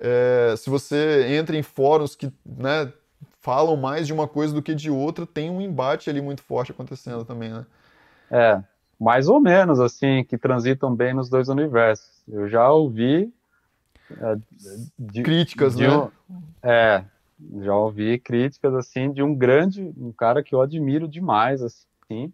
[0.00, 2.92] É, se você entra em fóruns que né,
[3.40, 6.72] falam mais de uma coisa do que de outra, tem um embate ali muito forte
[6.72, 7.64] acontecendo também, né?
[8.28, 8.60] É,
[8.98, 12.22] mais ou menos, assim, que transitam bem nos dois universos.
[12.28, 13.32] Eu já ouvi...
[14.20, 14.36] É,
[14.98, 16.08] de, críticas, de, né?
[16.62, 17.04] é,
[17.60, 22.32] já ouvi críticas, assim, de um grande, um cara que eu admiro demais, assim,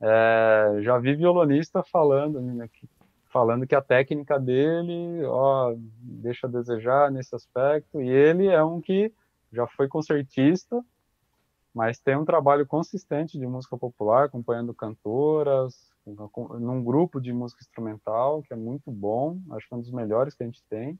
[0.00, 2.88] é, já vi violonista falando, né, que,
[3.26, 8.80] falando que a técnica dele, ó, deixa a desejar nesse aspecto, e ele é um
[8.80, 9.12] que
[9.52, 10.84] já foi concertista,
[11.74, 18.42] mas tem um trabalho consistente de música popular, acompanhando cantoras, num grupo de música instrumental,
[18.42, 20.98] que é muito bom, acho que é um dos melhores que a gente tem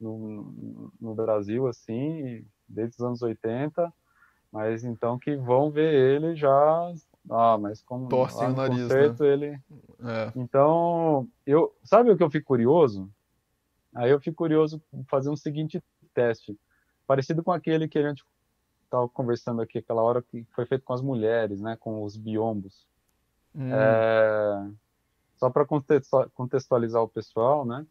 [0.00, 3.92] no, no Brasil, assim, desde os anos 80,
[4.52, 6.92] mas então que vão ver ele já
[7.28, 9.28] ah, mas como torcem o nariz, concerto, né?
[9.28, 9.46] ele.
[9.46, 10.32] É.
[10.36, 13.10] Então, eu, sabe o que eu fico curioso?
[13.94, 15.82] Aí eu fico curioso fazer um seguinte
[16.14, 16.58] teste,
[17.06, 18.24] parecido com aquele que a gente
[18.84, 22.86] estava conversando aqui aquela hora que foi feito com as mulheres, né, com os biombos.
[23.54, 23.70] Hum.
[23.72, 24.70] É,
[25.36, 25.66] só para
[26.34, 27.86] contextualizar o pessoal, né?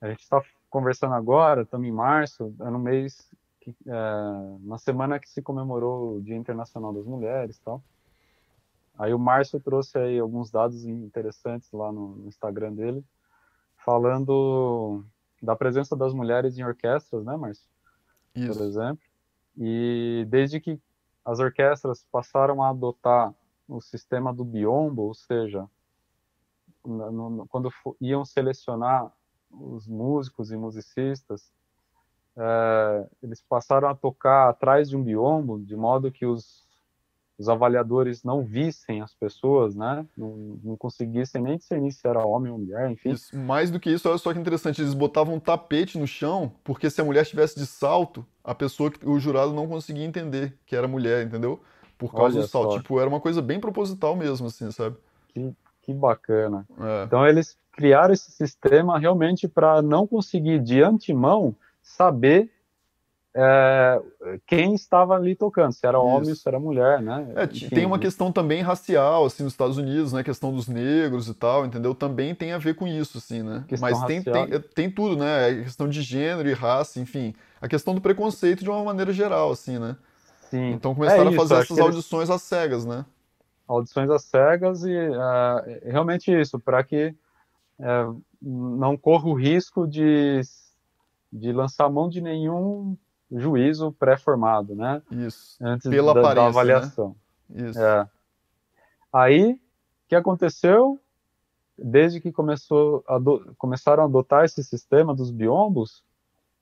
[0.00, 3.30] A gente está conversando agora, estamos em março, é no mês
[3.64, 7.82] que, é, na semana que se comemorou o Dia Internacional das Mulheres, tal.
[8.98, 13.04] Aí o Márcio trouxe aí alguns dados interessantes lá no, no Instagram dele,
[13.84, 15.04] falando
[15.42, 17.66] da presença das mulheres em orquestras, né, Márcio?
[18.34, 18.58] Isso.
[18.58, 19.04] Por exemplo.
[19.56, 20.80] E desde que
[21.24, 23.34] as orquestras passaram a adotar
[23.66, 25.66] o sistema do biombo, ou seja,
[26.84, 29.10] no, no, quando iam selecionar
[29.50, 31.50] os músicos e musicistas,
[32.36, 36.64] é, eles passaram a tocar atrás de um biombo, de modo que os
[37.38, 40.06] os avaliadores não vissem as pessoas, né?
[40.16, 43.10] Não, não conseguissem nem discernir se era homem ou mulher, enfim.
[43.10, 46.52] Isso, mais do que isso, olha só que interessante, eles botavam um tapete no chão,
[46.62, 50.76] porque se a mulher estivesse de salto, a pessoa, o jurado não conseguia entender que
[50.76, 51.60] era mulher, entendeu?
[51.98, 52.72] Por causa olha do salto.
[52.72, 52.78] Só.
[52.78, 54.96] Tipo, era uma coisa bem proposital mesmo, assim, sabe?
[55.28, 56.66] Que, que bacana.
[56.78, 57.04] É.
[57.04, 61.54] Então eles criaram esse sistema realmente para não conseguir de antemão
[61.84, 62.50] saber
[63.36, 64.00] é,
[64.46, 66.06] quem estava ali tocando, se era Isso.
[66.06, 67.32] homem ou se era mulher, né?
[67.34, 70.20] É, Enfim, tem uma questão também racial, assim, nos Estados Unidos, né?
[70.20, 71.96] A questão dos negros e tal, entendeu?
[71.96, 73.64] Também tem a ver com isso, assim, né?
[73.80, 75.48] Mas tem, tem, tem, tudo, né?
[75.48, 77.34] A questão de gênero e raça, enfim.
[77.60, 79.96] A questão do preconceito de uma maneira geral, assim, né?
[80.48, 80.70] Sim.
[80.70, 82.40] Então começaram é isso, a fazer essas audições eles...
[82.40, 83.04] às cegas, né?
[83.66, 87.12] Audições às cegas e uh, realmente isso, para que
[87.80, 90.40] uh, não corra o risco de,
[91.34, 92.96] de lançar mão de nenhum
[93.30, 95.02] juízo pré-formado, né?
[95.10, 95.56] Isso.
[95.60, 96.48] Antes Pela da, aparência, da né?
[96.48, 97.16] avaliação.
[97.50, 97.70] Né?
[97.70, 97.80] Isso.
[97.80, 98.08] É.
[99.12, 99.58] Aí, o
[100.08, 101.00] que aconteceu?
[101.76, 103.52] Desde que começou a do...
[103.58, 106.04] começaram a adotar esse sistema dos biombos,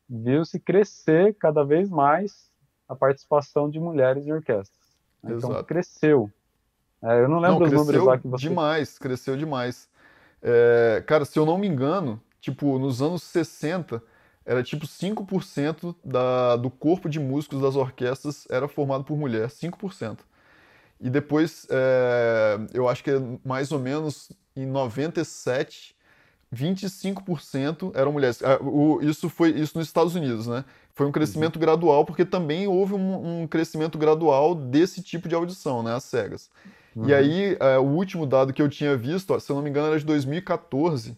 [0.08, 2.50] viu-se crescer cada vez mais
[2.88, 4.96] a participação de mulheres em orquestras.
[5.22, 5.64] Então, Exato.
[5.64, 6.30] cresceu.
[7.02, 8.48] É, eu não lembro não, os números lá que você...
[8.48, 9.88] demais, cresceu demais.
[10.40, 14.02] É, cara, se eu não me engano, tipo, nos anos 60,
[14.44, 20.18] era tipo 5% da, do corpo de músicos das orquestras era formado por mulher, 5%.
[21.00, 25.96] E depois, é, eu acho que é mais ou menos em 97,
[26.54, 28.40] 25% eram mulheres.
[28.60, 30.64] O, isso foi isso nos Estados Unidos, né?
[30.94, 31.62] Foi um crescimento uhum.
[31.62, 35.94] gradual, porque também houve um, um, crescimento gradual desse tipo de audição, né?
[35.94, 36.50] As cegas.
[36.94, 37.08] Uhum.
[37.08, 39.70] E aí, é, o último dado que eu tinha visto, ó, se eu não me
[39.70, 41.16] engano, era de 2014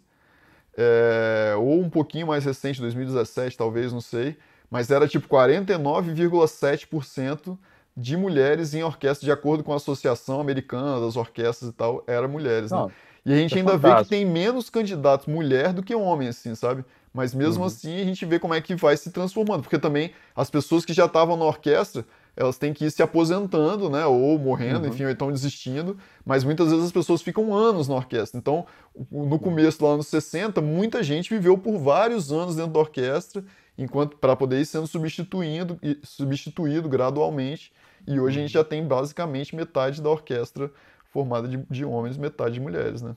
[0.77, 4.37] é, ou um pouquinho mais recente, 2017 talvez, não sei,
[4.71, 7.57] mas era tipo 49,7%
[7.97, 12.29] de mulheres em orquestra, de acordo com a Associação Americana das Orquestras e tal, eram
[12.29, 12.89] mulheres, né?
[13.25, 13.99] E a gente é ainda fantástico.
[13.99, 16.85] vê que tem menos candidatos mulher do que homem, assim, sabe?
[17.13, 17.69] Mas mesmo uhum.
[17.69, 20.93] assim a gente vê como é que vai se transformando, porque também as pessoas que
[20.93, 22.05] já estavam na orquestra
[22.37, 24.05] elas têm que ir se aposentando, né?
[24.07, 24.89] Ou morrendo, uhum.
[24.89, 25.97] enfim, ou estão desistindo.
[26.25, 28.39] Mas muitas vezes as pessoas ficam anos na orquestra.
[28.39, 28.67] Então,
[29.11, 33.45] no começo, lá nos 60, muita gente viveu por vários anos dentro da orquestra,
[33.79, 37.73] enquanto para poder ir sendo substituído, substituído gradualmente.
[38.07, 40.71] E hoje a gente já tem basicamente metade da orquestra
[41.05, 43.15] formada de, de homens, metade de mulheres, né?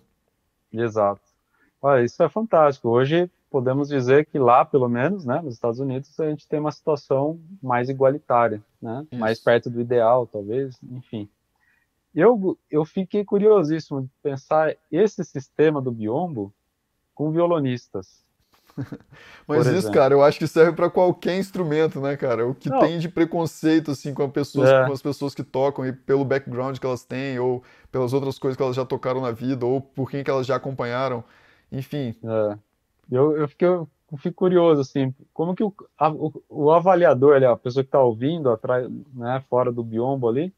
[0.71, 1.21] Exato.
[1.81, 2.89] Olha, isso é fantástico.
[2.89, 6.71] Hoje podemos dizer que lá, pelo menos, né, nos Estados Unidos, a gente tem uma
[6.71, 9.19] situação mais igualitária, né, Isso.
[9.19, 11.27] mais perto do ideal, talvez, enfim.
[12.13, 16.53] Eu, eu fiquei curiosíssimo de pensar esse sistema do biombo
[17.15, 18.23] com violonistas.
[19.47, 19.91] Mas isso, exemplo.
[19.91, 22.45] cara, eu acho que serve para qualquer instrumento, né, cara?
[22.47, 22.77] O que Não.
[22.77, 24.85] tem de preconceito, assim, com, pessoas, é.
[24.85, 28.55] com as pessoas que tocam e pelo background que elas têm, ou pelas outras coisas
[28.55, 31.23] que elas já tocaram na vida, ou por quem que elas já acompanharam,
[31.71, 32.15] enfim.
[32.23, 32.57] É.
[33.11, 33.67] Eu, eu fiquei
[34.15, 37.99] fico curioso, assim, como que o, a, o, o, avaliador, ali, a pessoa que está
[37.99, 40.53] ouvindo atrás, né, fora do biombo ali,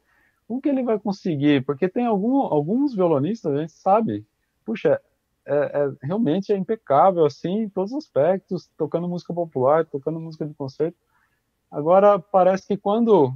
[0.48, 1.66] como que ele vai conseguir?
[1.66, 4.26] Porque tem algum, alguns violonistas, a gente sabe,
[4.64, 5.02] puxa,
[5.46, 10.46] é, é, realmente é impecável, assim, em todos os aspectos, tocando música popular, tocando música
[10.46, 10.98] de concerto.
[11.72, 13.34] Agora, parece que quando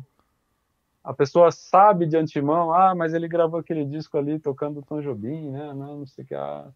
[1.04, 5.50] a pessoa sabe de antemão, ah, mas ele gravou aquele disco ali tocando Tom Jobim,
[5.50, 6.68] né, não, não sei o que, ah,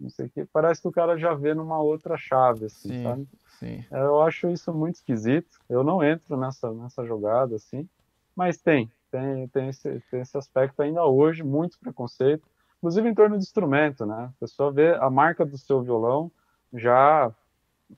[0.00, 3.02] não sei o que, parece que o cara já vê numa outra chave, assim, sim,
[3.02, 3.28] sabe?
[3.58, 3.84] Sim.
[3.90, 7.88] É, eu acho isso muito esquisito, eu não entro nessa, nessa jogada, assim,
[8.34, 13.38] mas tem, tem, tem, esse, tem esse aspecto ainda hoje, muito preconceito, inclusive em torno
[13.38, 14.30] de instrumento, né?
[14.36, 16.30] A pessoa vê a marca do seu violão
[16.72, 17.32] já,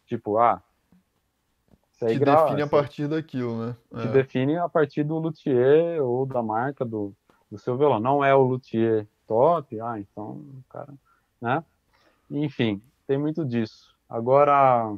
[0.06, 0.62] tipo, ah,
[1.98, 3.76] que grava, define a partir daquilo, né?
[3.94, 4.06] É.
[4.08, 7.14] define a partir do luthier ou da marca do,
[7.50, 7.98] do seu violão.
[7.98, 10.92] Não é o luthier top, ah, então, cara,
[11.40, 11.64] né?
[12.30, 13.96] Enfim, tem muito disso.
[14.08, 14.96] Agora,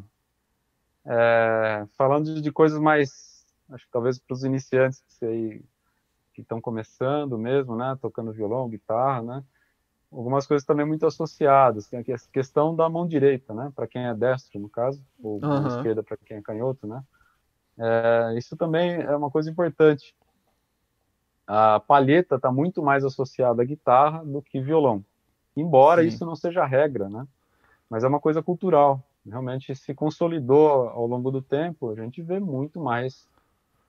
[1.05, 7.77] é, falando de coisas mais, acho que talvez para os iniciantes que estão começando mesmo,
[7.77, 9.45] né, tocando violão, guitarra, né,
[10.11, 11.87] algumas coisas também muito associadas.
[11.89, 13.73] Tem aqui a questão da mão direita, né?
[13.75, 15.49] Para quem é destro, no caso, ou uhum.
[15.49, 17.03] mão esquerda para quem é canhoto, né?
[17.79, 20.15] É, isso também é uma coisa importante.
[21.47, 25.05] A palheta está muito mais associada à guitarra do que violão,
[25.61, 26.09] embora Sim.
[26.09, 27.27] isso não seja regra, né?
[27.89, 29.03] Mas é uma coisa cultural.
[29.27, 31.91] Realmente se consolidou ao longo do tempo.
[31.91, 33.27] A gente vê muito mais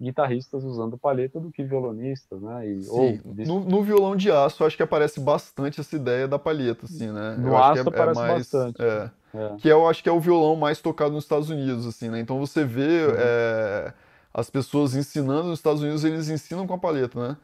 [0.01, 2.65] guitarristas usando palheta do que violonistas, né?
[2.67, 6.39] E, Sim, ou, no, no, violão de aço acho que aparece bastante essa ideia da
[6.39, 7.35] palheta, assim, né?
[7.37, 8.81] No eu aço acho que é, é aparece é mais, bastante.
[8.81, 9.55] É, é.
[9.57, 12.19] Que eu acho que é o violão mais tocado nos Estados Unidos, assim, né?
[12.19, 13.13] Então você vê uhum.
[13.17, 13.93] é,
[14.33, 17.37] as pessoas ensinando nos Estados Unidos, eles ensinam com a palheta, né?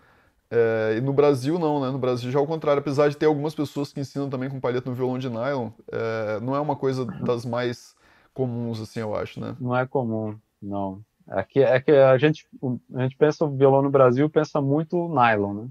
[0.49, 1.89] É, e no Brasil não, né?
[1.89, 4.59] No Brasil já é o contrário, apesar de ter algumas pessoas que ensinam também com
[4.59, 7.95] palheta no violão de nylon, é, não é uma coisa das mais
[8.33, 9.55] comuns, assim, eu acho, né?
[9.59, 11.01] Não é comum, não.
[11.27, 12.47] É que, é que a, gente,
[12.93, 15.69] a gente pensa o violão no Brasil, pensa muito nylon, né?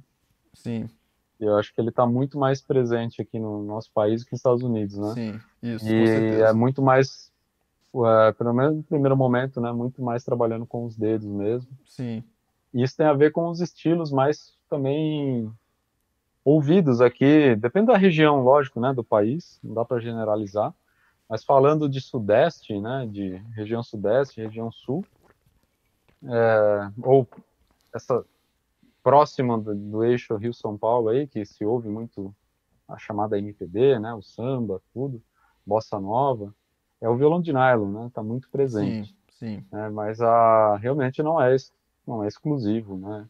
[0.52, 0.88] Sim.
[1.38, 4.62] Eu acho que ele está muito mais presente aqui no nosso país que nos Estados
[4.62, 5.12] Unidos, né?
[5.14, 7.30] Sim, isso, e é muito mais,
[7.94, 9.70] é, pelo menos no primeiro momento, né?
[9.72, 11.70] Muito mais trabalhando com os dedos mesmo.
[11.84, 12.24] Sim.
[12.74, 15.50] E isso tem a ver com os estilos mais também
[16.44, 18.92] ouvidos aqui, depende da região, lógico, né?
[18.92, 20.74] Do país, não dá para generalizar.
[21.28, 23.08] Mas falando de sudeste, né?
[23.10, 25.04] De região sudeste, região sul,
[26.24, 27.26] é, ou
[27.94, 28.24] essa
[29.02, 32.34] próxima do, do eixo Rio-São Paulo aí, que se ouve muito
[32.88, 35.22] a chamada MPB, né, o samba, tudo,
[35.64, 36.54] bossa nova,
[37.00, 39.14] é o violão de nylon, né, tá muito presente.
[39.38, 39.66] Sim, sim.
[39.72, 41.54] É, mas a, realmente não é,
[42.06, 43.26] não é exclusivo, né.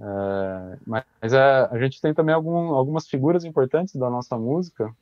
[0.00, 4.94] É, mas é, a gente tem também algum, algumas figuras importantes da nossa música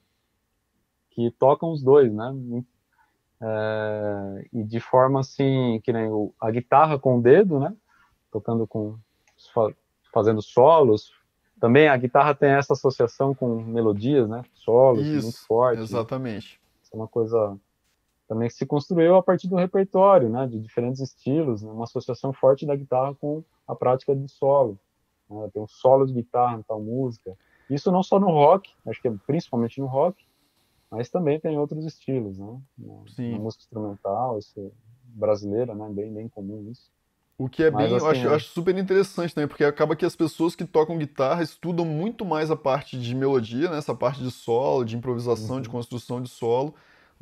[1.11, 2.35] que tocam os dois, né,
[3.47, 7.75] é, e de forma assim, que nem o, a guitarra com o dedo, né?
[8.33, 8.97] Tocando com.
[10.13, 11.13] fazendo solos.
[11.61, 14.43] Também a guitarra tem essa associação com melodias, né?
[14.55, 15.85] Solos Isso, muito fortes.
[15.85, 16.61] Exatamente.
[16.83, 17.57] Isso é uma coisa
[18.29, 20.47] também se construiu a partir do repertório, né?
[20.47, 21.71] De diferentes estilos, né?
[21.71, 24.79] uma associação forte da guitarra com a prática de solo.
[25.31, 25.49] Né?
[25.53, 27.37] Tem um solo de guitarra em tal música.
[27.69, 30.25] Isso não só no rock, acho que é principalmente no rock,
[30.91, 32.61] mas também tem outros estilos, né?
[32.79, 34.73] Na, na música instrumental, isso,
[35.05, 35.89] brasileira, né?
[35.91, 36.93] Bem, bem comum isso.
[37.37, 38.27] O que é Mas, bem, assim, eu, acho, é...
[38.27, 42.25] eu acho super interessante também, porque acaba que as pessoas que tocam guitarra estudam muito
[42.25, 45.63] mais a parte de melodia, né, essa parte de solo, de improvisação, uhum.
[45.63, 46.75] de construção de solo,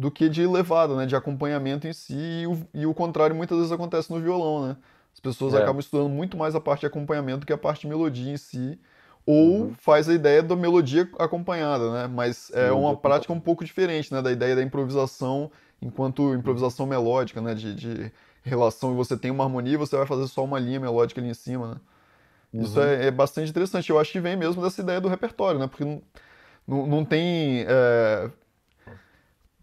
[0.02, 3.56] do que de levada, né, de acompanhamento em si, e o, e o contrário muitas
[3.56, 4.76] vezes acontece no violão, né?
[5.14, 5.58] As pessoas é.
[5.58, 8.36] acabam estudando muito mais a parte de acompanhamento do que a parte de melodia em
[8.36, 8.78] si,
[9.24, 9.74] ou uhum.
[9.78, 12.08] faz a ideia da melodia acompanhada, né?
[12.08, 14.20] Mas é uma prática um pouco diferente, né?
[14.20, 15.48] Da ideia da improvisação
[15.80, 17.54] enquanto improvisação melódica, né?
[17.54, 20.80] De, de relação, e você tem uma harmonia e você vai fazer só uma linha
[20.80, 21.76] melódica ali em cima, né?
[22.52, 22.62] Uhum.
[22.62, 23.88] Isso é, é, bastante interessante.
[23.88, 25.68] Eu acho que vem mesmo dessa ideia do repertório, né?
[25.68, 26.02] Porque não,
[26.66, 27.64] não, não tem...
[27.68, 28.28] É...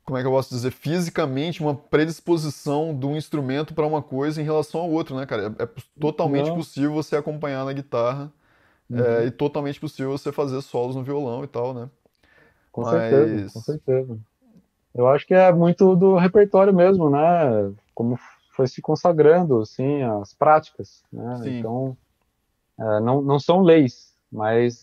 [0.10, 0.72] Como é que eu posso dizer?
[0.72, 5.54] Fisicamente, uma predisposição de um instrumento para uma coisa em relação ao outro, né, cara?
[5.60, 6.56] É, é totalmente não.
[6.56, 8.32] possível você acompanhar na guitarra
[8.92, 9.06] é, uhum.
[9.06, 11.92] É, e totalmente possível você fazer solos no violão e tal, né?
[12.72, 12.90] Com Mas...
[12.90, 14.20] certeza, com certeza.
[14.96, 17.72] Eu acho que é muito do repertório mesmo, né?
[17.94, 18.18] Como
[18.56, 21.40] foi se consagrando, assim, as práticas, né?
[21.44, 21.60] Sim.
[21.60, 21.96] Então,
[22.80, 24.82] é, não, não são leis, mas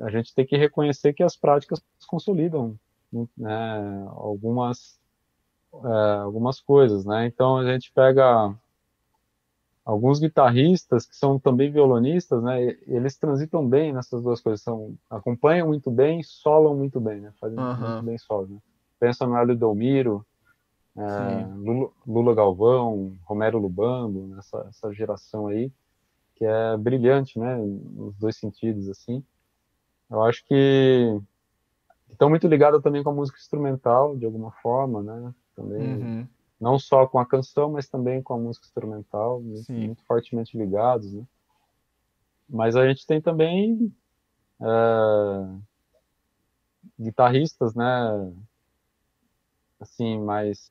[0.00, 2.76] a gente tem que reconhecer que as práticas consolidam
[3.36, 4.98] né, algumas,
[5.74, 7.26] é, algumas coisas, né?
[7.26, 8.54] Então, a gente pega
[9.84, 12.76] alguns guitarristas que são também violonistas, né?
[12.86, 17.32] Eles transitam bem nessas duas coisas, são, acompanham muito bem, solam muito bem, né?
[17.40, 17.76] Fazem uhum.
[17.76, 18.58] muito bem solos, né?
[19.00, 20.26] Pensa no Hélio Delmiro,
[20.98, 25.70] é, Lula, Lula, Galvão, Romero Lubambo, essa, essa geração aí,
[26.34, 29.24] que é brilhante, né, nos dois sentidos, assim.
[30.10, 31.20] Eu acho que
[32.10, 36.28] estão muito ligados também com a música instrumental, de alguma forma, né, também, uhum.
[36.60, 41.12] não só com a canção, mas também com a música instrumental, muito, muito fortemente ligados,
[41.12, 41.24] né.
[42.48, 43.94] Mas a gente tem também
[44.60, 45.48] é,
[46.98, 48.32] guitarristas, né,
[49.80, 50.70] assim, mais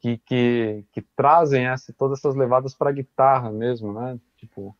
[0.00, 4.18] que, que, que trazem essa, todas essas levadas para a guitarra mesmo, né?
[4.36, 4.76] Tipo,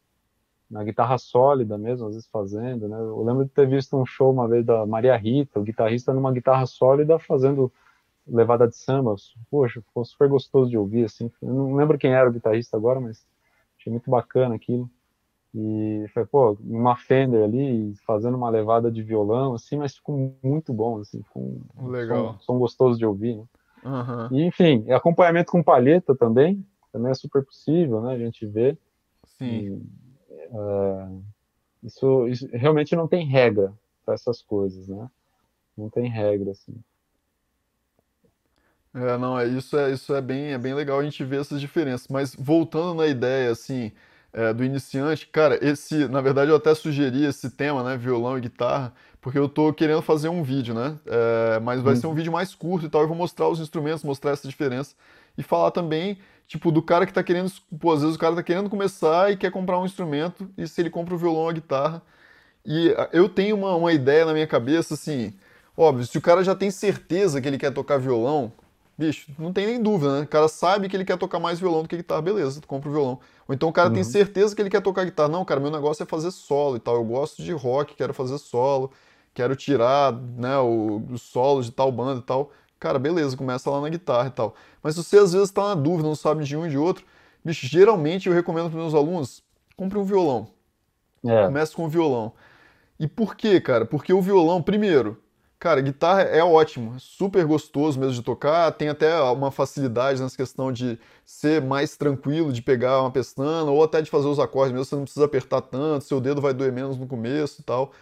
[0.70, 2.96] na guitarra sólida mesmo, às vezes fazendo, né?
[2.96, 6.32] Eu lembro de ter visto um show uma vez da Maria Rita, o guitarrista numa
[6.32, 7.72] guitarra sólida fazendo
[8.26, 9.16] levada de samba.
[9.50, 11.30] Poxa, ficou super gostoso de ouvir, assim.
[11.42, 13.26] Eu não lembro quem era o guitarrista agora, mas
[13.78, 14.88] achei muito bacana aquilo.
[15.52, 20.72] E foi, pô, uma Fender ali, fazendo uma levada de violão, assim, mas ficou muito
[20.72, 22.34] bom, assim, ficou um Legal.
[22.34, 23.44] Som, som gostoso de ouvir, né?
[23.84, 24.38] Uhum.
[24.38, 28.14] E, enfim, acompanhamento com palheta também, também é super possível, né?
[28.14, 28.78] A gente vê.
[29.38, 29.46] Sim.
[29.46, 29.82] E,
[30.50, 31.22] uh,
[31.82, 33.72] isso, isso, realmente não tem regra
[34.04, 35.08] para essas coisas, né?
[35.76, 36.74] Não tem regra, assim.
[38.92, 41.60] É, não, é, isso, é, isso é, bem, é bem legal a gente ver essas
[41.60, 42.08] diferenças.
[42.08, 43.92] Mas voltando na ideia, assim,
[44.32, 48.40] é, do iniciante, cara, esse, na verdade eu até sugeri esse tema, né, violão e
[48.40, 52.16] guitarra, porque eu tô querendo fazer um vídeo, né, é, mas vai ser um uhum.
[52.16, 54.94] vídeo mais curto e tal, eu vou mostrar os instrumentos, mostrar essa diferença
[55.36, 56.18] e falar também,
[56.50, 57.48] tipo, do cara que tá querendo,
[57.78, 60.80] pô, às vezes o cara tá querendo começar e quer comprar um instrumento, e se
[60.82, 62.02] ele compra o violão ou a guitarra,
[62.66, 65.32] e eu tenho uma, uma ideia na minha cabeça, assim,
[65.76, 68.52] óbvio, se o cara já tem certeza que ele quer tocar violão,
[68.98, 70.24] bicho, não tem nem dúvida, né?
[70.24, 72.88] O cara sabe que ele quer tocar mais violão do que guitarra, beleza, tu compra
[72.88, 73.20] o violão.
[73.46, 73.94] Ou então o cara uhum.
[73.94, 75.28] tem certeza que ele quer tocar guitarra.
[75.28, 76.96] Não, cara, meu negócio é fazer solo e tal.
[76.96, 78.90] Eu gosto de rock, quero fazer solo,
[79.32, 82.50] quero tirar né, o, o solo de tal banda e tal.
[82.80, 84.56] Cara, beleza, começa lá na guitarra e tal.
[84.82, 87.04] Mas se você às vezes está na dúvida, não sabe de um e de outro,
[87.44, 89.42] bicho, geralmente eu recomendo para meus alunos,
[89.76, 90.48] compre um violão.
[91.24, 91.44] É.
[91.44, 92.32] Comece com o violão.
[92.98, 93.84] E por quê, cara?
[93.84, 95.22] Porque o violão, primeiro,
[95.60, 100.34] Cara, guitarra é ótimo, é super gostoso mesmo de tocar, tem até uma facilidade nessa
[100.34, 104.72] questão de ser mais tranquilo, de pegar uma pestana, ou até de fazer os acordes
[104.72, 107.92] mesmo, você não precisa apertar tanto, seu dedo vai doer menos no começo e tal.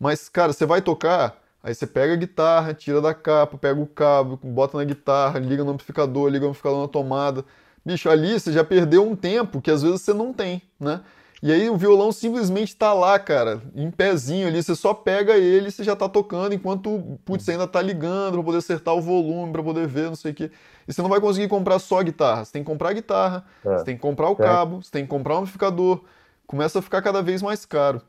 [0.00, 3.86] Mas, cara, você vai tocar, aí você pega a guitarra, tira da capa, pega o
[3.86, 7.44] cabo, bota na guitarra, liga no amplificador, liga o amplificador na tomada.
[7.84, 11.00] Bicho, ali você já perdeu um tempo que às vezes você não tem, né?
[11.42, 15.68] E aí o violão simplesmente tá lá, cara, em pezinho ali, você só pega ele
[15.68, 19.52] e você já tá tocando, enquanto, putz, ainda tá ligando pra poder acertar o volume,
[19.52, 20.50] pra poder ver, não sei o quê.
[20.88, 23.44] E você não vai conseguir comprar só a guitarra, você tem que comprar a guitarra,
[23.62, 23.76] é.
[23.76, 24.36] você tem que comprar o é.
[24.36, 26.02] cabo, você tem que comprar o amplificador,
[26.46, 28.00] começa a ficar cada vez mais caro.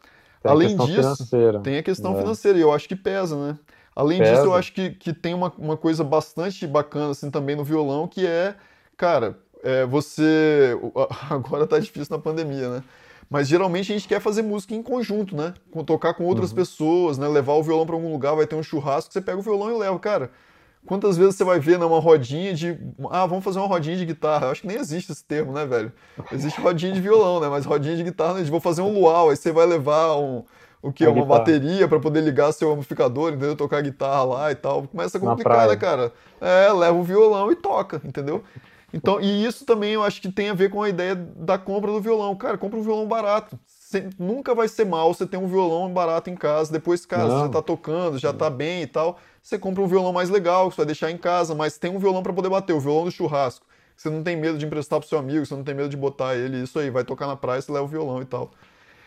[0.45, 1.59] Tem Além disso, financeira.
[1.59, 2.19] tem a questão é.
[2.19, 3.57] financeira, e eu acho que pesa, né?
[3.95, 4.31] Além pesa.
[4.31, 8.07] disso, eu acho que, que tem uma, uma coisa bastante bacana, assim, também no violão,
[8.07, 8.55] que é,
[8.95, 10.77] cara, é, você...
[11.31, 12.83] Agora tá difícil na pandemia, né?
[13.27, 15.55] Mas geralmente a gente quer fazer música em conjunto, né?
[15.83, 16.57] Tocar com outras uhum.
[16.57, 17.27] pessoas, né?
[17.27, 19.79] Levar o violão para algum lugar, vai ter um churrasco, você pega o violão e
[19.79, 19.97] leva.
[19.97, 20.29] Cara,
[20.85, 22.77] quantas vezes você vai ver numa rodinha de.
[23.09, 24.47] Ah, vamos fazer uma rodinha de guitarra.
[24.47, 25.91] Eu acho que nem existe esse termo, né, velho?
[26.31, 27.47] Existe rodinha de violão, né?
[27.49, 28.43] Mas rodinha de guitarra, né?
[28.43, 30.43] vou fazer um luau, aí você vai levar um.
[30.81, 31.03] O que?
[31.05, 31.39] Uma guitarra.
[31.39, 33.55] bateria para poder ligar seu amplificador, entendeu?
[33.55, 34.87] Tocar guitarra lá e tal.
[34.87, 36.13] Começa a complicar, né, cara?
[36.39, 38.43] É, leva o violão e toca, entendeu?
[38.93, 41.91] Então, e isso também eu acho que tem a ver com a ideia da compra
[41.91, 42.35] do violão.
[42.35, 43.59] Cara, compra um violão barato.
[43.95, 46.71] Você, nunca vai ser mal você ter um violão barato em casa.
[46.71, 47.39] Depois, cara, Não.
[47.43, 50.75] você tá tocando, já tá bem e tal, você compra um violão mais legal, que
[50.75, 53.11] você vai deixar em casa, mas tem um violão para poder bater, o violão do
[53.11, 53.65] churrasco.
[53.95, 56.35] Você não tem medo de emprestar pro seu amigo, você não tem medo de botar
[56.35, 58.51] ele, isso aí, vai tocar na praia, você leva o violão e tal.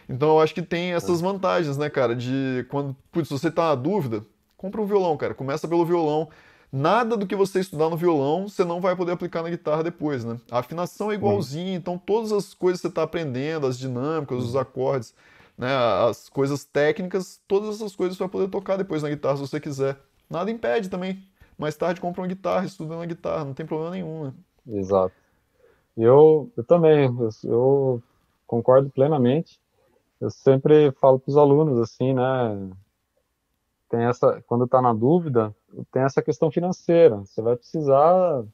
[0.08, 3.74] Então eu acho que tem essas vantagens, né, cara, de quando, putz, você tá na
[3.74, 4.24] dúvida,
[4.56, 6.30] compra um violão, cara, começa pelo violão,
[6.72, 10.24] nada do que você estudar no violão você não vai poder aplicar na guitarra depois,
[10.24, 10.38] né?
[10.50, 14.56] A afinação é igualzinha, então todas as coisas que você está aprendendo, as dinâmicas, os
[14.56, 15.14] acordes,
[15.56, 15.74] né,
[16.08, 19.58] as coisas técnicas, todas essas coisas você vai poder tocar depois na guitarra se você
[19.58, 19.98] quiser.
[20.30, 21.22] Nada impede também.
[21.58, 24.24] Mais tarde compra uma guitarra, estuda na guitarra, não tem problema nenhum.
[24.24, 24.32] Né?
[24.68, 25.14] Exato.
[25.96, 28.02] Eu, eu também, eu, eu
[28.46, 29.58] concordo plenamente.
[30.20, 32.70] Eu sempre falo para os alunos assim, né?
[33.88, 35.54] Tem essa, quando está na dúvida,
[35.92, 37.16] tem essa questão financeira.
[37.16, 38.44] Você vai precisar.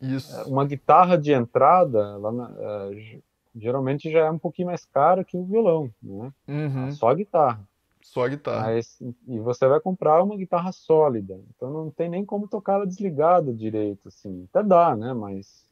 [0.00, 0.34] Isso.
[0.34, 3.18] É, uma guitarra de entrada, na, é,
[3.54, 6.32] geralmente já é um pouquinho mais cara que o violão, né?
[6.48, 6.92] Uhum.
[6.92, 7.68] Só a guitarra.
[8.02, 8.72] Só a guitarra.
[8.72, 8.98] Mas,
[9.28, 11.38] e você vai comprar uma guitarra sólida.
[11.54, 14.48] Então não tem nem como tocar ela desligada direito, assim.
[14.52, 15.12] Até dá, né?
[15.12, 15.68] Mas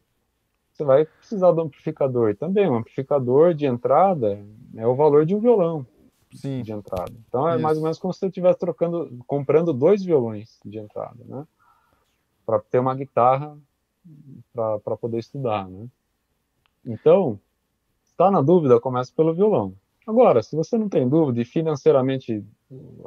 [0.73, 2.37] você vai precisar do amplificador.
[2.37, 4.41] Também, um amplificador de entrada
[4.77, 5.87] é o valor de um violão.
[6.35, 6.63] Sim.
[6.63, 7.13] de entrada.
[7.29, 7.63] Então é Isso.
[7.63, 11.47] mais ou menos como se você estivesse trocando, comprando dois violões de entrada, né?
[12.49, 13.59] para ter uma guitarra
[14.55, 15.87] para poder estudar, né?
[16.85, 17.39] Então,
[18.03, 19.75] está na dúvida, começa pelo violão.
[20.07, 22.43] Agora, se você não tem dúvida e financeiramente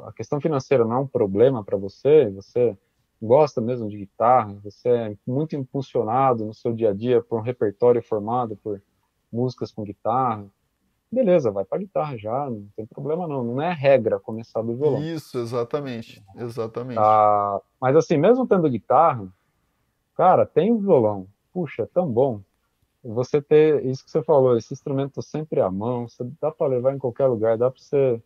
[0.04, 2.78] a questão financeira não é um problema para você, você
[3.20, 7.42] gosta mesmo de guitarra, você é muito impulsionado no seu dia a dia por um
[7.42, 8.80] repertório formado por
[9.32, 10.46] músicas com guitarra,
[11.12, 15.02] beleza, vai para guitarra já, não tem problema não, não é regra começar do violão.
[15.02, 16.98] Isso, exatamente, exatamente.
[16.98, 19.28] Ah, mas assim, mesmo tendo guitarra,
[20.16, 22.40] cara, tem o violão, puxa, é tão bom,
[23.04, 26.94] você ter isso que você falou, esse instrumento sempre à mão, você dá para levar
[26.94, 28.22] em qualquer lugar, dá para você,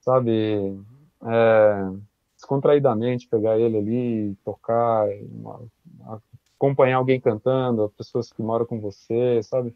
[0.00, 0.78] sabe,
[1.24, 1.90] é,
[2.34, 5.62] descontraidamente pegar ele ali, tocar, uma,
[6.56, 9.74] acompanhar alguém cantando, pessoas que moram com você, sabe,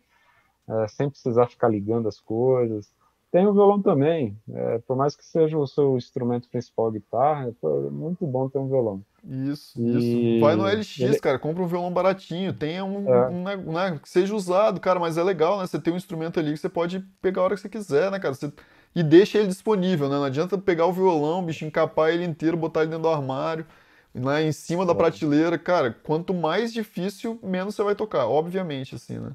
[0.70, 2.88] é, sem precisar ficar ligando as coisas.
[3.32, 7.54] Tem o violão também, é, por mais que seja o seu instrumento principal a guitarra,
[7.62, 9.04] é muito bom ter um violão.
[9.24, 10.34] Isso, e...
[10.34, 10.40] isso.
[10.40, 11.18] Vai no LX, ele...
[11.20, 13.28] cara, compra um violão baratinho, tenha um, é.
[13.28, 15.66] um né, né, que seja usado, cara, mas é legal, né?
[15.66, 18.18] Você tem um instrumento ali que você pode pegar a hora que você quiser, né,
[18.18, 18.34] cara?
[18.34, 18.52] Você...
[18.96, 20.16] E deixa ele disponível, né?
[20.16, 23.64] Não adianta pegar o violão, bicho, encapar ele inteiro, botar ele dentro do armário,
[24.12, 24.96] né, em cima da é.
[24.96, 25.56] prateleira.
[25.56, 29.30] Cara, quanto mais difícil, menos você vai tocar, obviamente, assim, né?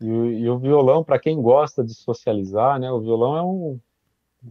[0.00, 2.90] E, e o violão, para quem gosta de socializar, né?
[2.90, 3.80] O violão é um.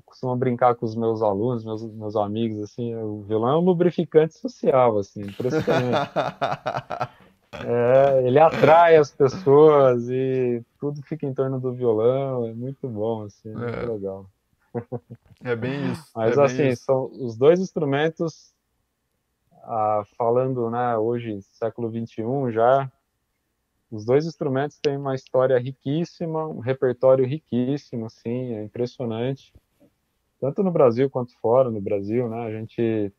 [0.06, 2.94] Costumo brincar com os meus alunos, meus, meus amigos, assim.
[2.96, 6.12] O violão é um lubrificante social, assim, impressionante.
[7.66, 13.24] É, ele atrai as pessoas e tudo fica em torno do violão, é muito bom,
[13.24, 13.56] assim, é.
[13.56, 14.26] muito legal.
[15.44, 16.12] É bem isso.
[16.16, 16.84] Mas é assim, isso.
[16.84, 18.54] são os dois instrumentos,
[19.64, 22.92] ah, falando, né, hoje, século XXI já,
[23.90, 29.54] os dois instrumentos têm uma história riquíssima, um repertório riquíssimo, assim, é impressionante.
[30.40, 32.46] Tanto no Brasil quanto fora no Brasil, né?
[32.46, 33.12] A gente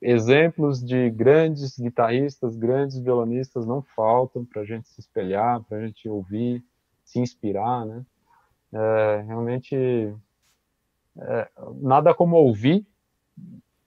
[0.00, 5.86] exemplos de grandes guitarristas, grandes violonistas não faltam para a gente se espelhar, para a
[5.86, 6.62] gente ouvir,
[7.04, 8.04] se inspirar, né?
[8.72, 10.14] É, realmente
[11.16, 11.48] é,
[11.80, 12.86] nada como ouvir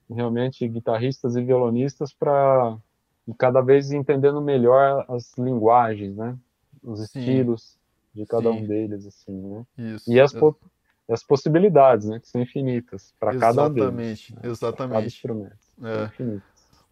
[0.09, 2.77] realmente guitarristas e violonistas para
[3.29, 6.35] e cada vez entendendo melhor as linguagens, né?
[6.83, 7.19] Os Sim.
[7.19, 7.77] estilos
[8.13, 8.57] de cada Sim.
[8.57, 9.65] um deles, assim, né?
[9.77, 10.11] Isso.
[10.11, 10.55] E as, po
[11.07, 12.19] as possibilidades, né?
[12.19, 13.87] Que são infinitas para cada um deles.
[13.87, 14.41] Exatamente, né?
[14.43, 14.93] exatamente.
[14.95, 15.57] Cada instrumento.
[15.83, 16.39] É.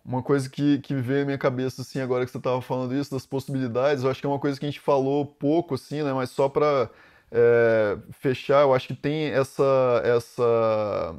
[0.06, 3.12] Uma coisa que, que veio à minha cabeça, assim, agora que você estava falando isso,
[3.12, 6.14] das possibilidades, eu acho que é uma coisa que a gente falou pouco, assim, né?
[6.14, 6.90] Mas só para
[7.32, 11.16] é, fechar, eu acho que tem essa, essa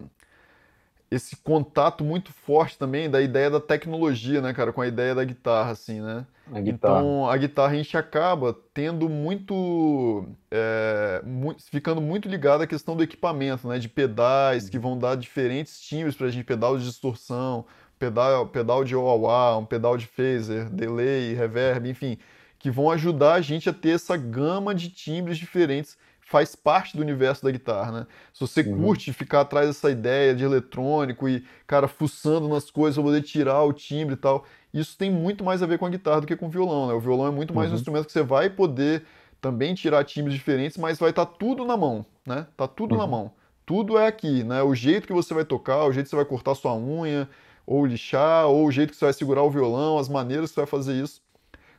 [1.10, 5.24] esse contato muito forte também da ideia da tecnologia, né, cara, com a ideia da
[5.24, 6.26] guitarra, assim, né?
[6.52, 7.00] A guitarra.
[7.00, 12.94] Então, a guitarra a gente acaba tendo muito, é, muito, ficando muito ligado à questão
[12.94, 16.84] do equipamento, né, de pedais que vão dar diferentes timbres para a gente, pedal de
[16.84, 17.64] distorção,
[17.98, 22.18] pedal, pedal de wah-wah, um pedal de phaser, delay, reverb, enfim,
[22.58, 25.96] que vão ajudar a gente a ter essa gama de timbres diferentes
[26.28, 28.06] faz parte do universo da guitarra, né?
[28.34, 28.82] Se você uhum.
[28.82, 33.62] curte ficar atrás dessa ideia de eletrônico e, cara, fuçando nas coisas para poder tirar
[33.62, 36.36] o timbre e tal, isso tem muito mais a ver com a guitarra do que
[36.36, 36.92] com o violão, né?
[36.92, 37.76] O violão é muito mais uhum.
[37.76, 39.06] um instrumento que você vai poder
[39.40, 42.46] também tirar timbres diferentes, mas vai estar tá tudo na mão, né?
[42.54, 42.98] Tá tudo uhum.
[42.98, 43.32] na mão.
[43.64, 44.62] Tudo é aqui, né?
[44.62, 47.26] O jeito que você vai tocar, o jeito que você vai cortar sua unha,
[47.66, 50.60] ou lixar, ou o jeito que você vai segurar o violão, as maneiras que você
[50.60, 51.22] vai fazer isso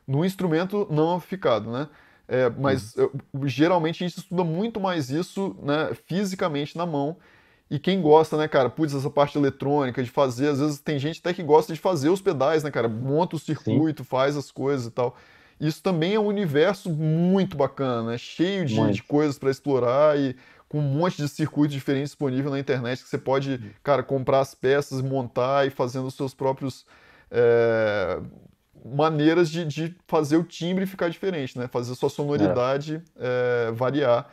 [0.08, 1.86] no instrumento não amplificado, né?
[2.32, 3.48] É, mas uhum.
[3.48, 7.16] geralmente a gente estuda muito mais isso né, fisicamente na mão.
[7.68, 11.18] E quem gosta, né, cara, putz, essa parte eletrônica, de fazer, às vezes tem gente
[11.18, 12.88] até que gosta de fazer os pedais, né, cara?
[12.88, 14.08] Monta o circuito, Sim.
[14.08, 15.16] faz as coisas e tal.
[15.60, 18.18] Isso também é um universo muito bacana, né?
[18.18, 20.36] Cheio de, de coisas para explorar e
[20.68, 23.70] com um monte de circuitos diferentes disponível na internet que você pode, uhum.
[23.82, 26.86] cara, comprar as peças, montar e fazendo os seus próprios
[27.28, 28.20] é,
[28.84, 31.68] maneiras de, de, fazer o timbre ficar diferente, né?
[31.68, 33.68] Fazer a sua sonoridade é.
[33.68, 34.28] É, variar.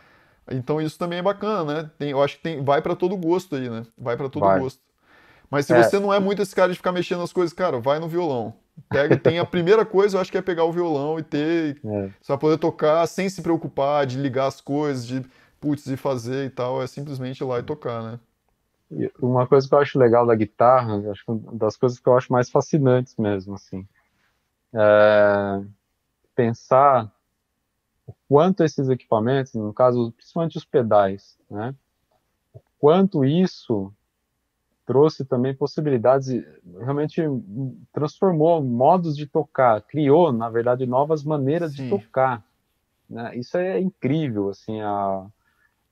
[0.49, 1.91] Então isso também é bacana, né?
[1.97, 3.83] Tem, eu acho que tem, vai para todo gosto aí, né?
[3.97, 4.59] Vai para todo vai.
[4.59, 4.79] gosto.
[5.49, 5.81] Mas se é.
[5.81, 8.53] você não é muito esse cara de ficar mexendo nas coisas, cara, vai no violão.
[8.89, 11.79] Pega, tem a primeira coisa, eu acho que é pegar o violão e ter.
[11.87, 12.09] É.
[12.21, 15.25] Você vai poder tocar sem se preocupar de ligar as coisas, de
[15.59, 16.81] putz, e fazer e tal.
[16.81, 18.19] É simplesmente ir lá e tocar, né?
[19.21, 22.15] Uma coisa que eu acho legal da guitarra, acho que uma das coisas que eu
[22.15, 23.85] acho mais fascinantes mesmo, assim,
[24.77, 25.65] é,
[26.35, 27.11] pensar
[28.05, 31.75] o quanto esses equipamentos, no caso, principalmente os pedais, né,
[32.53, 33.91] o quanto isso
[34.85, 36.29] trouxe também possibilidades,
[36.79, 37.21] realmente
[37.91, 41.83] transformou modos de tocar, criou, na verdade, novas maneiras Sim.
[41.83, 42.41] de tocar.
[43.09, 43.35] Né?
[43.35, 45.25] Isso é incrível, assim, a...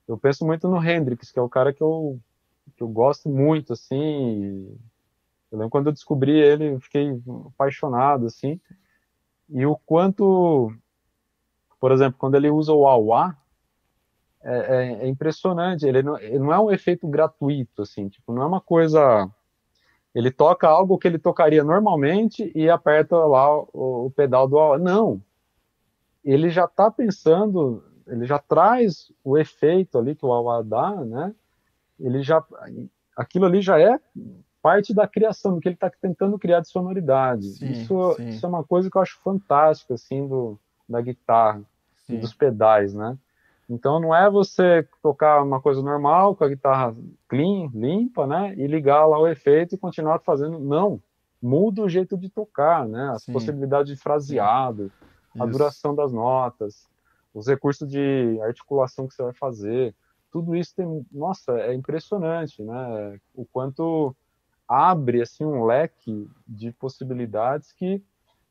[0.07, 2.17] eu penso muito no Hendrix, que é o cara que eu,
[2.77, 4.77] que eu gosto muito, assim,
[5.51, 8.59] Eu quando eu descobri ele, eu fiquei apaixonado, assim.
[9.49, 10.71] E o quanto,
[11.79, 13.37] por exemplo, quando ele usa o auá,
[14.45, 15.87] é, é, é, impressionante.
[15.87, 19.27] Ele não, ele não, é um efeito gratuito, assim, tipo, não é uma coisa.
[20.13, 24.77] Ele toca algo que ele tocaria normalmente e aperta lá o, o pedal do auá.
[24.77, 25.19] Não.
[26.23, 31.33] Ele já está pensando, ele já traz o efeito ali que o auá dá, né?
[31.99, 32.43] Ele já.
[33.17, 33.99] Aquilo ali já é
[34.65, 37.49] parte da criação, do que ele está tentando criar de sonoridade.
[37.49, 38.29] Sim, isso, sim.
[38.29, 40.59] isso é uma coisa que eu acho fantástica, assim, do,
[40.89, 41.61] da guitarra
[41.97, 42.15] sim.
[42.15, 43.15] e dos pedais, né?
[43.69, 46.95] Então não é você tocar uma coisa normal com a guitarra
[47.29, 48.55] clean, limpa, né?
[48.57, 50.57] E ligar lá o efeito e continuar fazendo.
[50.57, 50.99] Não.
[51.39, 53.11] Muda o jeito de tocar, né?
[53.11, 54.91] As possibilidades de fraseado,
[55.39, 56.87] a duração das notas,
[57.35, 59.93] os recursos de articulação que você vai fazer.
[60.31, 61.05] Tudo isso tem.
[61.11, 63.19] Nossa, é impressionante, né?
[63.35, 64.15] O quanto
[64.67, 68.01] abre assim um leque de possibilidades que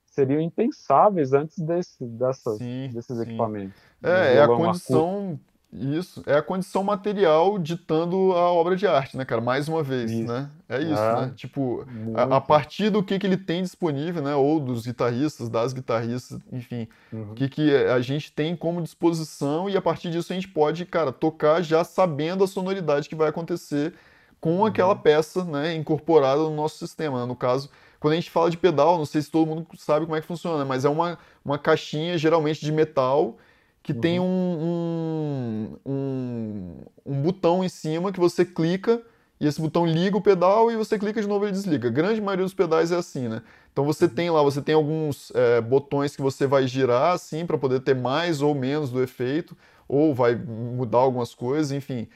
[0.06, 3.22] seriam impensáveis antes desse, dessas, sim, desses sim.
[3.22, 3.80] equipamentos.
[4.02, 5.38] É, é a condição
[5.74, 9.40] isso, é a condição material ditando a obra de arte, né, cara?
[9.40, 10.32] Mais uma vez, isso.
[10.32, 10.48] né?
[10.68, 11.32] É isso, é, né?
[11.34, 11.84] Tipo,
[12.14, 14.36] a, a, partir do que, que ele tem disponível, né?
[14.36, 17.34] Ou dos guitarristas, das guitarristas, enfim, o uhum.
[17.34, 21.10] que, que a gente tem como disposição e a partir disso a gente pode, cara,
[21.10, 23.94] tocar já sabendo a sonoridade que vai acontecer
[24.44, 24.66] com uhum.
[24.66, 27.20] aquela peça né, incorporada no nosso sistema.
[27.20, 27.24] Né?
[27.24, 30.14] No caso, quando a gente fala de pedal, não sei se todo mundo sabe como
[30.14, 33.38] é que funciona, mas é uma, uma caixinha geralmente de metal
[33.82, 34.00] que uhum.
[34.00, 34.24] tem um,
[35.86, 36.76] um, um,
[37.06, 39.00] um, botão em cima que você clica
[39.40, 41.88] e esse botão liga o pedal e você clica de novo e ele desliga.
[41.88, 43.40] A grande maioria dos pedais é assim, né?
[43.72, 44.10] Então você uhum.
[44.10, 47.94] tem lá, você tem alguns é, botões que você vai girar assim para poder ter
[47.94, 49.56] mais ou menos do efeito,
[49.88, 52.06] ou vai mudar algumas coisas, enfim.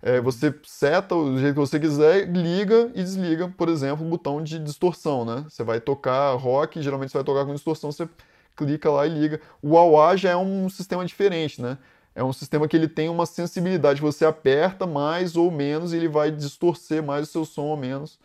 [0.00, 4.42] É, você seta o jeito que você quiser, liga e desliga, por exemplo, o botão
[4.42, 5.44] de distorção, né?
[5.48, 8.08] Você vai tocar rock, geralmente você vai tocar com distorção, você
[8.56, 9.40] clica lá e liga.
[9.60, 11.78] O wah já é um sistema diferente, né?
[12.14, 16.08] É um sistema que ele tem uma sensibilidade, você aperta mais ou menos e ele
[16.08, 18.18] vai distorcer mais o seu som ou menos.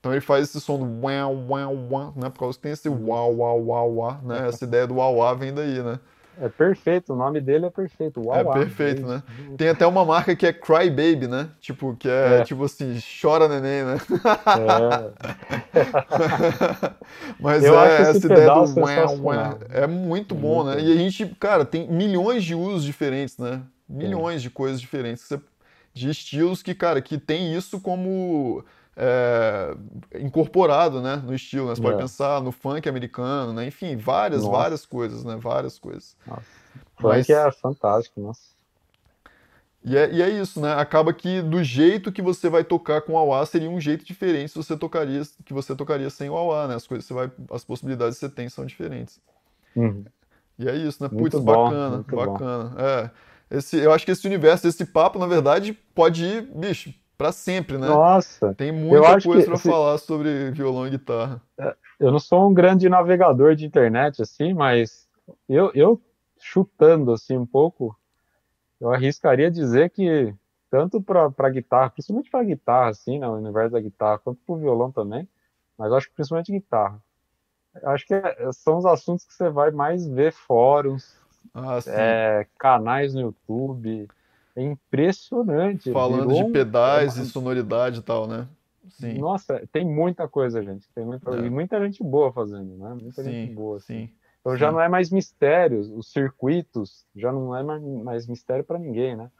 [0.00, 2.30] Então ele faz esse som do wah, wah, wah, né?
[2.30, 4.48] Por causa que tem esse wah, wah, wah, wah, né?
[4.48, 5.98] Essa ideia do wah, wah vem daí, né?
[6.40, 8.20] É perfeito, o nome dele é perfeito.
[8.20, 9.22] Uau, é perfeito, né?
[9.56, 11.48] Tem até uma marca que é Cry Baby, né?
[11.60, 12.44] Tipo, que é, é.
[12.44, 13.96] tipo assim, chora neném, né?
[15.74, 15.88] É.
[17.40, 20.82] Mas Eu é essa ideia do ué, ué, é muito bom, muito né?
[20.82, 23.60] E a gente, cara, tem milhões de usos diferentes, né?
[23.88, 25.28] Milhões de coisas diferentes,
[25.92, 28.64] de estilos que, cara, que tem isso como
[29.00, 29.76] é,
[30.18, 31.68] incorporado né, no estilo.
[31.68, 31.76] Né?
[31.76, 31.84] Você é.
[31.84, 33.66] pode pensar no funk americano, né?
[33.66, 34.56] enfim, várias, nossa.
[34.56, 35.36] várias coisas, né?
[35.40, 36.16] Várias coisas.
[36.26, 36.42] Nossa.
[37.00, 37.26] Mas...
[37.26, 38.58] Funk é fantástico, nossa.
[39.84, 40.74] E é, e é isso, né?
[40.74, 44.50] Acaba que do jeito que você vai tocar com o auá seria um jeito diferente
[44.50, 46.74] se você tocaria, que você tocaria sem o auá, né?
[46.74, 49.20] As coisas você vai, as possibilidades que você tem são diferentes.
[49.76, 50.04] Uhum.
[50.58, 51.08] E é isso, né?
[51.08, 52.64] Putz, bacana, bacana.
[52.64, 52.80] Bom.
[52.80, 53.10] É.
[53.50, 57.76] Esse, eu acho que esse universo, esse papo, na verdade, pode ir, bicho, para sempre,
[57.76, 57.88] né?
[57.88, 58.54] Nossa.
[58.54, 61.42] Tem muita coisa para assim, falar sobre violão e guitarra.
[61.58, 65.08] É, eu não sou um grande navegador de internet assim, mas
[65.48, 66.00] eu, eu
[66.38, 67.98] chutando assim um pouco,
[68.80, 70.32] eu arriscaria dizer que
[70.70, 74.58] tanto para guitarra, principalmente para guitarra assim, né, no universo da guitarra, quanto para o
[74.58, 75.28] violão também,
[75.76, 77.02] mas acho que principalmente guitarra.
[77.82, 81.16] Acho que é, são os assuntos que você vai mais ver fóruns,
[81.52, 84.08] ah, é, canais no YouTube,
[84.58, 85.92] é impressionante.
[85.92, 88.48] Falando de pedais e sonoridade e tal, né?
[88.90, 89.18] Sim.
[89.18, 90.88] Nossa, tem muita coisa, gente.
[90.92, 91.46] Tem muita, é.
[91.46, 92.96] E muita gente boa fazendo, né?
[93.00, 93.76] Muita sim, gente boa.
[93.76, 94.06] Assim.
[94.06, 94.10] Sim.
[94.40, 94.58] Então sim.
[94.58, 99.30] já não é mais mistério, os circuitos já não é mais mistério para ninguém, né?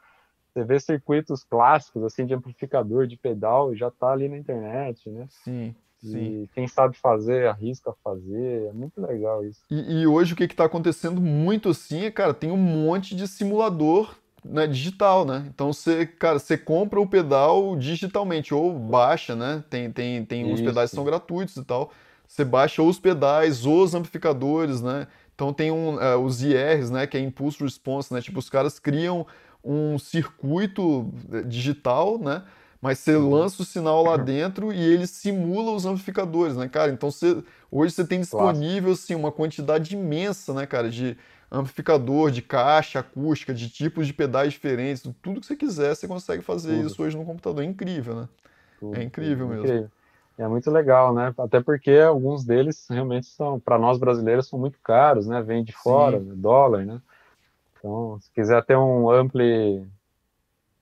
[0.53, 5.27] Você vê circuitos clássicos, assim, de amplificador, de pedal, já tá ali na internet, né?
[5.29, 5.75] Sim.
[6.01, 6.43] Sim.
[6.43, 8.67] E quem sabe fazer, arrisca fazer.
[8.67, 9.61] É muito legal isso.
[9.69, 13.27] E, e hoje o que está acontecendo muito assim é, cara, tem um monte de
[13.27, 15.45] simulador né, digital, né?
[15.53, 19.63] Então você, cara, você compra o pedal digitalmente ou baixa, né?
[19.69, 21.91] Tem, tem, tem uns pedais que são gratuitos e tal.
[22.27, 25.07] Você baixa os pedais, os amplificadores, né?
[25.33, 27.07] Então tem um, uh, os IRs, né?
[27.07, 28.21] Que é Impulse Response, né?
[28.21, 29.25] Tipo, os caras criam
[29.63, 32.43] um circuito eh, digital, né?
[32.81, 33.29] Mas você uhum.
[33.29, 36.91] lança o sinal lá dentro e ele simula os amplificadores, né, cara?
[36.91, 41.17] Então você, hoje você tem disponível, assim, uma quantidade imensa, né, cara, de
[41.51, 46.43] amplificador, de caixa acústica, de tipos de pedais diferentes, tudo que você quiser, você consegue
[46.43, 46.87] fazer tudo.
[46.87, 47.63] isso hoje no computador.
[47.63, 48.29] É incrível, né?
[48.79, 49.65] Tudo, é incrível mesmo.
[49.65, 49.91] Incrível.
[50.37, 51.33] É muito legal, né?
[51.37, 55.41] Até porque alguns deles realmente são, para nós brasileiros, são muito caros, né?
[55.41, 56.35] Vem de fora, Sim.
[56.35, 57.01] dólar, né?
[57.77, 59.85] Então, se quiser ter um ampli,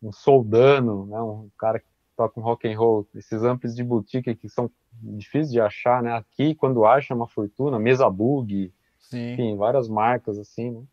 [0.02, 1.20] um soldano, né?
[1.20, 1.82] Um cara
[2.16, 6.14] tocam rock and roll, esses amplos de boutique que são difíceis de achar, né?
[6.14, 8.72] Aqui, quando acha, é uma fortuna, mesa bug,
[9.10, 9.34] Sim.
[9.34, 10.84] enfim, várias marcas assim, né?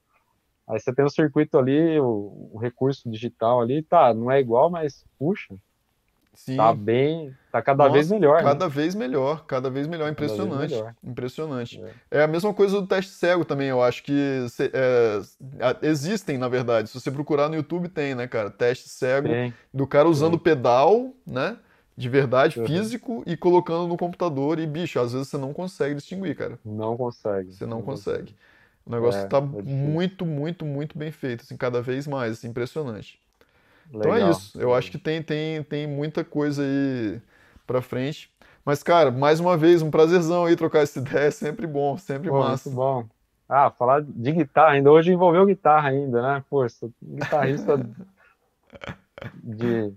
[0.66, 4.70] Aí você tem o circuito ali, o, o, recurso digital ali, tá, não é igual,
[4.70, 5.54] mas puxa,
[6.34, 6.56] Sim.
[6.56, 8.38] Tá bem, tá cada Nossa, vez melhor.
[8.38, 8.42] Né?
[8.42, 8.70] Cada né?
[8.70, 10.58] vez melhor, cada vez melhor, impressionante.
[10.58, 10.94] Vez melhor.
[11.02, 11.82] Impressionante.
[12.10, 12.18] É.
[12.18, 12.22] é.
[12.24, 16.88] a mesma coisa do teste cego também, eu acho que é, existem, na verdade.
[16.88, 18.50] Se você procurar no YouTube, tem, né, cara?
[18.50, 19.54] Teste cego tem.
[19.72, 20.40] do cara usando tem.
[20.40, 21.56] pedal, né?
[21.96, 22.66] De verdade, uhum.
[22.66, 24.58] físico, e colocando no computador.
[24.58, 26.58] E, bicho, às vezes você não consegue distinguir, cara.
[26.64, 27.52] Não consegue.
[27.52, 28.18] Você não, não consegue.
[28.18, 28.36] consegue.
[28.84, 32.48] O negócio é, tá é muito, muito, muito bem feito, assim, cada vez mais, assim,
[32.48, 33.18] impressionante.
[33.92, 34.16] Legal.
[34.18, 34.60] Então é isso.
[34.60, 37.20] Eu acho que tem, tem, tem muita coisa aí
[37.66, 38.30] pra frente.
[38.64, 41.26] Mas, cara, mais uma vez, um prazerzão aí trocar essa ideia.
[41.26, 42.68] É sempre bom, sempre Pô, massa.
[42.68, 43.06] Muito bom.
[43.48, 44.90] Ah, falar de guitarra ainda.
[44.90, 46.44] Hoje envolveu guitarra ainda, né?
[46.48, 46.66] Pô,
[47.02, 47.78] guitarrista
[49.42, 49.92] de,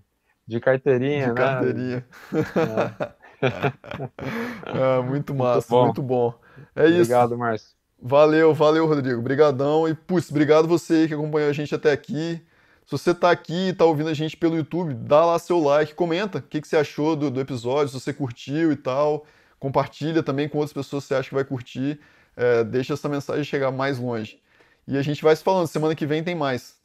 [0.47, 1.33] de carteirinha, de né?
[1.33, 2.05] carteirinha.
[2.33, 3.17] É.
[4.65, 5.83] ah, muito massa, muito bom.
[5.85, 6.33] muito bom.
[6.75, 7.13] É Obrigado, isso.
[7.13, 7.77] Obrigado, Márcio.
[8.01, 9.19] Valeu, valeu, Rodrigo.
[9.19, 9.87] Obrigadão.
[9.87, 12.41] E, putz, obrigado você que acompanhou a gente até aqui.
[12.85, 15.93] Se você está aqui e está ouvindo a gente pelo YouTube, dá lá seu like,
[15.93, 19.25] comenta o que, que você achou do, do, episódio, se você curtiu e tal.
[19.59, 21.99] Compartilha também com outras pessoas que você acha que vai curtir.
[22.35, 24.39] É, deixa essa mensagem chegar mais longe.
[24.87, 25.67] E a gente vai se falando.
[25.67, 26.77] Semana que vem tem mais.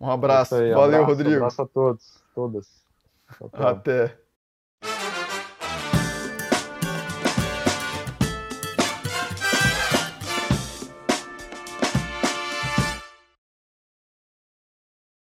[0.00, 0.54] Um abraço.
[0.54, 1.34] Aí, Valeu, abraço, Rodrigo.
[1.34, 2.66] Um abraço a todos, todas.
[3.52, 4.18] Até.